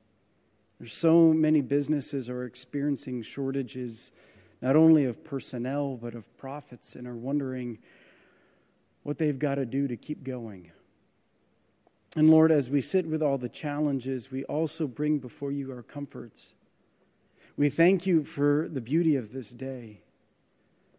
There's 0.79 0.93
so 0.93 1.33
many 1.33 1.61
businesses 1.61 2.29
are 2.29 2.43
experiencing 2.43 3.23
shortages, 3.23 4.11
not 4.61 4.75
only 4.75 5.05
of 5.05 5.23
personnel, 5.23 5.97
but 5.97 6.13
of 6.13 6.37
profits, 6.37 6.95
and 6.95 7.07
are 7.07 7.15
wondering 7.15 7.79
what 9.03 9.17
they've 9.17 9.39
got 9.39 9.55
to 9.55 9.65
do 9.65 9.87
to 9.87 9.95
keep 9.95 10.23
going. 10.23 10.71
And 12.15 12.29
Lord, 12.29 12.51
as 12.51 12.69
we 12.69 12.81
sit 12.81 13.07
with 13.07 13.21
all 13.21 13.37
the 13.37 13.49
challenges, 13.49 14.31
we 14.31 14.43
also 14.45 14.87
bring 14.87 15.19
before 15.19 15.51
you 15.51 15.71
our 15.71 15.83
comforts. 15.83 16.53
We 17.55 17.69
thank 17.69 18.05
you 18.05 18.23
for 18.23 18.67
the 18.69 18.81
beauty 18.81 19.15
of 19.15 19.31
this 19.31 19.51
day, 19.51 20.01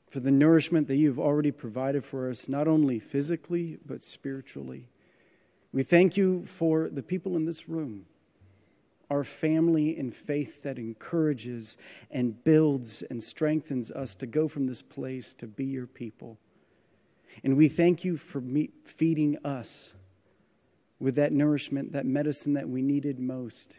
for 0.08 0.20
the 0.20 0.30
nourishment 0.30 0.88
that 0.88 0.96
you've 0.96 1.18
already 1.18 1.52
provided 1.52 2.04
for 2.04 2.28
us, 2.28 2.48
not 2.48 2.66
only 2.66 2.98
physically, 2.98 3.78
but 3.86 4.02
spiritually. 4.02 4.88
We 5.72 5.82
thank 5.82 6.16
you 6.16 6.44
for 6.44 6.88
the 6.88 7.02
people 7.02 7.36
in 7.36 7.44
this 7.44 7.68
room, 7.68 8.06
our 9.10 9.24
family 9.24 9.96
in 9.96 10.10
faith 10.10 10.62
that 10.62 10.78
encourages 10.78 11.76
and 12.10 12.42
builds 12.44 13.02
and 13.02 13.22
strengthens 13.22 13.90
us 13.90 14.14
to 14.16 14.26
go 14.26 14.48
from 14.48 14.66
this 14.66 14.82
place 14.82 15.32
to 15.34 15.46
be 15.46 15.64
your 15.64 15.86
people. 15.86 16.38
And 17.42 17.56
we 17.56 17.68
thank 17.68 18.04
you 18.04 18.16
for 18.16 18.42
feeding 18.84 19.38
us 19.44 19.94
with 20.98 21.14
that 21.14 21.32
nourishment, 21.32 21.92
that 21.92 22.06
medicine 22.06 22.54
that 22.54 22.68
we 22.68 22.82
needed 22.82 23.18
most, 23.18 23.78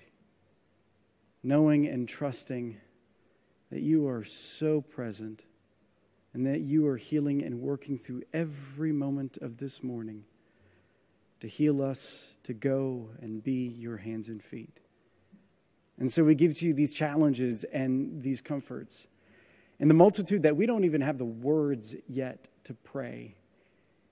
knowing 1.44 1.86
and 1.86 2.08
trusting 2.08 2.78
that 3.70 3.82
you 3.82 4.08
are 4.08 4.24
so 4.24 4.82
present 4.82 5.46
and 6.34 6.46
that 6.46 6.62
you 6.62 6.88
are 6.88 6.98
healing 6.98 7.44
and 7.44 7.60
working 7.60 7.98
through 7.98 8.24
every 8.34 8.92
moment 8.92 9.38
of 9.42 9.58
this 9.58 9.84
morning 9.84 10.24
to 11.40 11.48
heal 11.48 11.82
us, 11.82 12.38
to 12.44 12.54
go 12.54 13.10
and 13.22 13.44
be 13.44 13.68
your 13.68 13.98
hands 13.98 14.30
and 14.30 14.44
feet. 14.44 14.80
And 16.00 16.12
so 16.12 16.24
we 16.24 16.34
give 16.34 16.54
to 16.56 16.68
you 16.68 16.74
these 16.74 16.91
challenges 16.91 17.64
and 17.66 18.24
these 18.24 18.41
comforts. 18.41 19.08
And 19.80 19.89
the 19.89 19.95
multitude 19.95 20.43
that 20.43 20.56
we 20.56 20.66
don't 20.66 20.86
even 20.86 21.02
have 21.02 21.18
the 21.18 21.26
words 21.26 21.95
yet 22.08 22.47
to 22.64 22.74
pray 22.74 23.36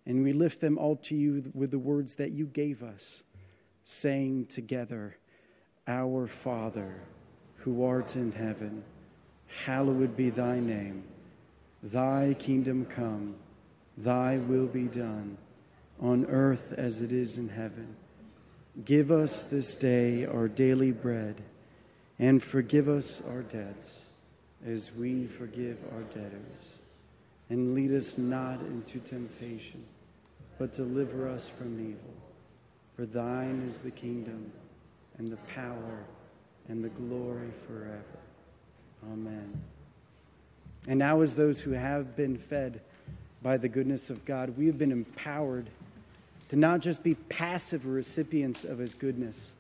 and 0.08 0.24
we 0.24 0.32
lift 0.32 0.62
them 0.62 0.78
all 0.78 0.96
to 0.96 1.16
you 1.16 1.44
with 1.54 1.70
the 1.70 1.78
words 1.78 2.16
that 2.16 2.32
you 2.32 2.46
gave 2.46 2.82
us, 2.82 3.24
saying 3.84 4.46
together, 4.46 5.18
Our 5.86 6.28
Father, 6.28 7.02
who 7.58 7.84
art 7.84 8.16
in 8.16 8.32
heaven, 8.32 8.84
hallowed 9.66 10.16
be 10.16 10.30
thy 10.30 10.62
name. 10.62 11.04
Thy 11.84 12.38
kingdom 12.40 12.86
come, 12.86 13.36
thy 13.98 14.38
will 14.38 14.68
be 14.68 14.88
done, 14.88 15.38
on 16.00 16.26
earth 16.28 16.74
as 16.78 17.02
it 17.02 17.12
is 17.12 17.38
in 17.38 17.50
heaven. 17.50 17.98
Give 18.86 19.12
us 19.12 19.44
this 19.44 19.76
day 19.76 20.26
our 20.26 20.48
daily 20.48 20.94
bread, 20.94 21.42
and 22.20 22.42
forgive 22.42 22.88
us 22.88 23.22
our 23.28 23.44
debts, 23.44 24.10
as 24.66 24.92
we 24.96 25.28
forgive 25.28 25.78
our 25.94 26.04
debtors. 26.04 26.80
And 27.50 27.74
lead 27.74 27.92
us 27.92 28.18
not 28.18 28.60
into 28.62 29.00
temptation 29.00 29.86
but 30.58 30.74
deliver 30.74 31.30
us 31.30 31.48
from 31.48 31.80
evil. 31.80 32.14
For 32.96 33.06
thine 33.06 33.64
is 33.68 33.82
the 33.82 33.92
kingdom 33.92 34.52
and 35.18 35.30
the 35.30 35.38
power 35.38 36.04
and 36.68 36.84
the 36.84 36.90
glory 36.90 37.52
forever. 37.68 38.04
Amen. 39.12 39.62
And 40.88 41.00
now, 41.00 41.22
as 41.22 41.36
those 41.36 41.62
who 41.62 41.72
have 41.72 42.16
been 42.16 42.38
fed 42.38 42.82
by 43.42 43.58
the 43.58 43.70
goodness 43.70 44.10
of 44.10 44.26
God, 44.26 44.58
we 44.58 44.66
have 44.68 44.78
been 44.78 44.92
empowered 44.92 45.70
to 46.50 46.56
not 46.56 46.80
just 46.80 47.04
be 47.04 47.14
passive 47.16 47.86
recipients 47.86 48.64
of 48.64 48.80
his 48.80 48.94
goodness, 48.94 49.54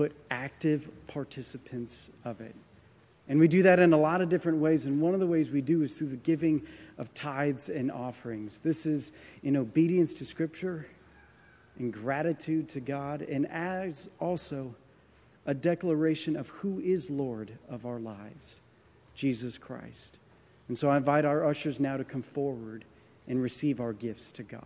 but 0.00 0.12
active 0.30 0.88
participants 1.08 2.10
of 2.24 2.40
it. 2.40 2.54
And 3.28 3.38
we 3.38 3.48
do 3.48 3.64
that 3.64 3.78
in 3.78 3.92
a 3.92 3.98
lot 3.98 4.22
of 4.22 4.30
different 4.30 4.56
ways. 4.56 4.86
And 4.86 4.98
one 4.98 5.12
of 5.12 5.20
the 5.20 5.26
ways 5.26 5.50
we 5.50 5.60
do 5.60 5.82
is 5.82 5.98
through 5.98 6.06
the 6.08 6.16
giving 6.16 6.62
of 6.96 7.12
tithes 7.12 7.68
and 7.68 7.92
offerings. 7.92 8.60
This 8.60 8.86
is 8.86 9.12
in 9.42 9.58
obedience 9.58 10.14
to 10.14 10.24
Scripture, 10.24 10.86
in 11.78 11.90
gratitude 11.90 12.66
to 12.70 12.80
God, 12.80 13.20
and 13.20 13.46
as 13.48 14.08
also 14.18 14.74
a 15.44 15.52
declaration 15.52 16.34
of 16.34 16.48
who 16.48 16.80
is 16.80 17.10
Lord 17.10 17.58
of 17.68 17.84
our 17.84 18.00
lives, 18.00 18.62
Jesus 19.14 19.58
Christ. 19.58 20.16
And 20.68 20.78
so 20.78 20.88
I 20.88 20.96
invite 20.96 21.26
our 21.26 21.44
ushers 21.44 21.78
now 21.78 21.98
to 21.98 22.04
come 22.04 22.22
forward 22.22 22.86
and 23.28 23.42
receive 23.42 23.80
our 23.80 23.92
gifts 23.92 24.32
to 24.32 24.44
God. 24.44 24.64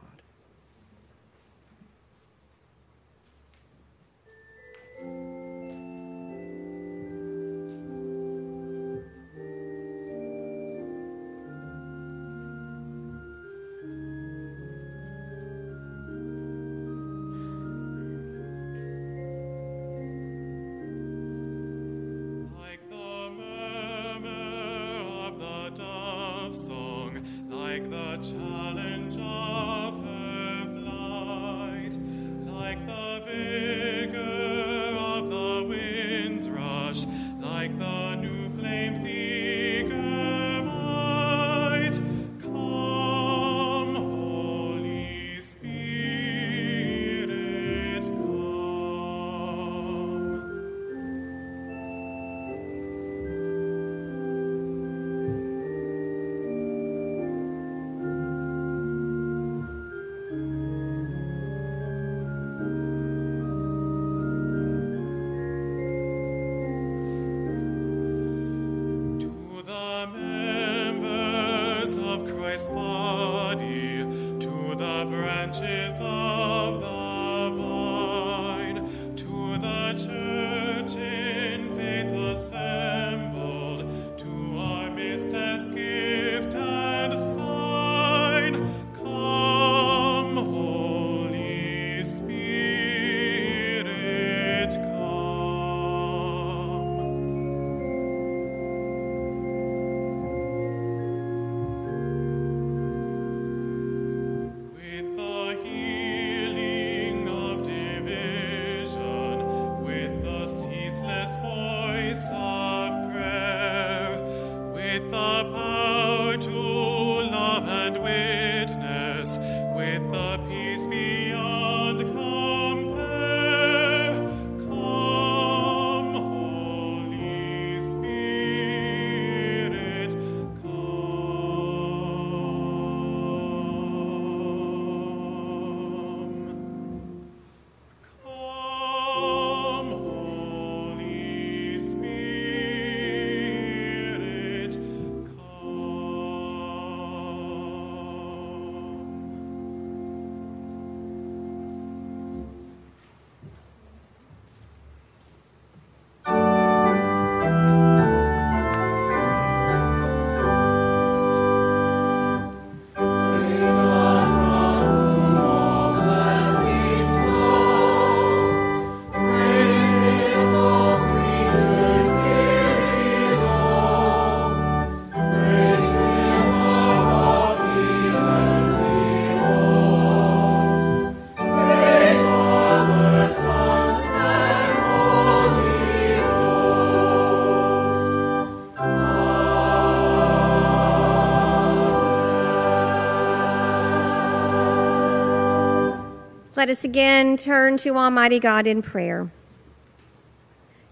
let 196.56 196.70
us 196.70 196.84
again 196.84 197.36
turn 197.36 197.76
to 197.78 197.96
Almighty 197.96 198.38
God 198.38 198.66
in 198.66 198.80
prayer. 198.80 199.30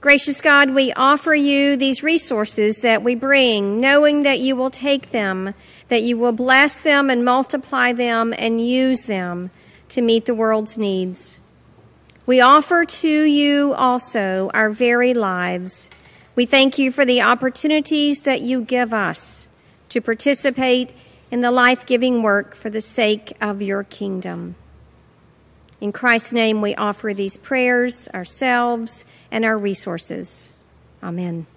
Gracious 0.01 0.41
God, 0.41 0.71
we 0.71 0.93
offer 0.95 1.35
you 1.35 1.77
these 1.77 2.03
resources 2.03 2.81
that 2.81 3.05
we 3.05 3.15
bring, 3.15 3.81
knowing 3.81 4.25
that 4.25 4.41
you 4.41 4.57
will 4.57 4.71
take 4.71 5.11
them, 5.11 5.55
that 5.87 6.03
you 6.03 6.19
will 6.19 6.33
bless 6.33 6.81
them 6.81 7.09
and 7.09 7.25
multiply 7.25 7.93
them 7.93 8.35
and 8.37 8.67
use 8.67 9.05
them 9.05 9.53
to 9.91 10.03
meet 10.03 10.25
the 10.25 10.35
world's 10.35 10.77
needs. 10.77 11.39
We 12.27 12.41
offer 12.41 12.85
to 12.85 13.23
you 13.23 13.75
also 13.75 14.51
our 14.53 14.71
very 14.71 15.15
lives. 15.15 15.91
We 16.35 16.47
thank 16.47 16.77
you 16.77 16.91
for 16.91 17.05
the 17.05 17.23
opportunities 17.23 18.23
that 18.23 18.41
you 18.41 18.63
give 18.63 18.93
us 18.93 19.47
to 19.91 20.01
participate 20.01 20.91
in 21.31 21.41
the 21.41 21.53
life 21.53 21.87
giving 21.87 22.25
work 22.25 22.57
for 22.57 22.71
the 22.71 22.81
sake 22.81 23.33
of 23.41 23.63
your 23.63 23.85
kingdom. 23.85 24.57
In 25.83 25.91
Christ's 25.91 26.33
name, 26.33 26.61
we 26.61 26.77
offer 26.77 27.13
these 27.13 27.37
prayers, 27.37 28.09
ourselves, 28.15 29.05
and 29.33 29.45
our 29.45 29.59
resources. 29.59 30.53
Amen. 31.03 31.49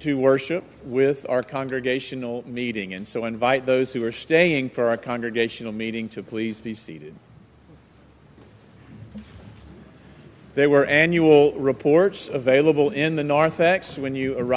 To 0.00 0.18
worship 0.18 0.64
with 0.84 1.26
our 1.28 1.42
congregational 1.42 2.44
meeting. 2.46 2.94
And 2.94 3.06
so 3.06 3.24
invite 3.24 3.66
those 3.66 3.92
who 3.92 4.04
are 4.04 4.12
staying 4.12 4.70
for 4.70 4.88
our 4.88 4.96
congregational 4.96 5.72
meeting 5.72 6.08
to 6.10 6.22
please 6.22 6.60
be 6.60 6.74
seated. 6.74 7.14
There 10.54 10.70
were 10.70 10.86
annual 10.86 11.52
reports 11.52 12.30
available 12.30 12.88
in 12.88 13.16
the 13.16 13.24
narthex 13.24 13.98
when 13.98 14.14
you 14.14 14.38
arrived. 14.38 14.54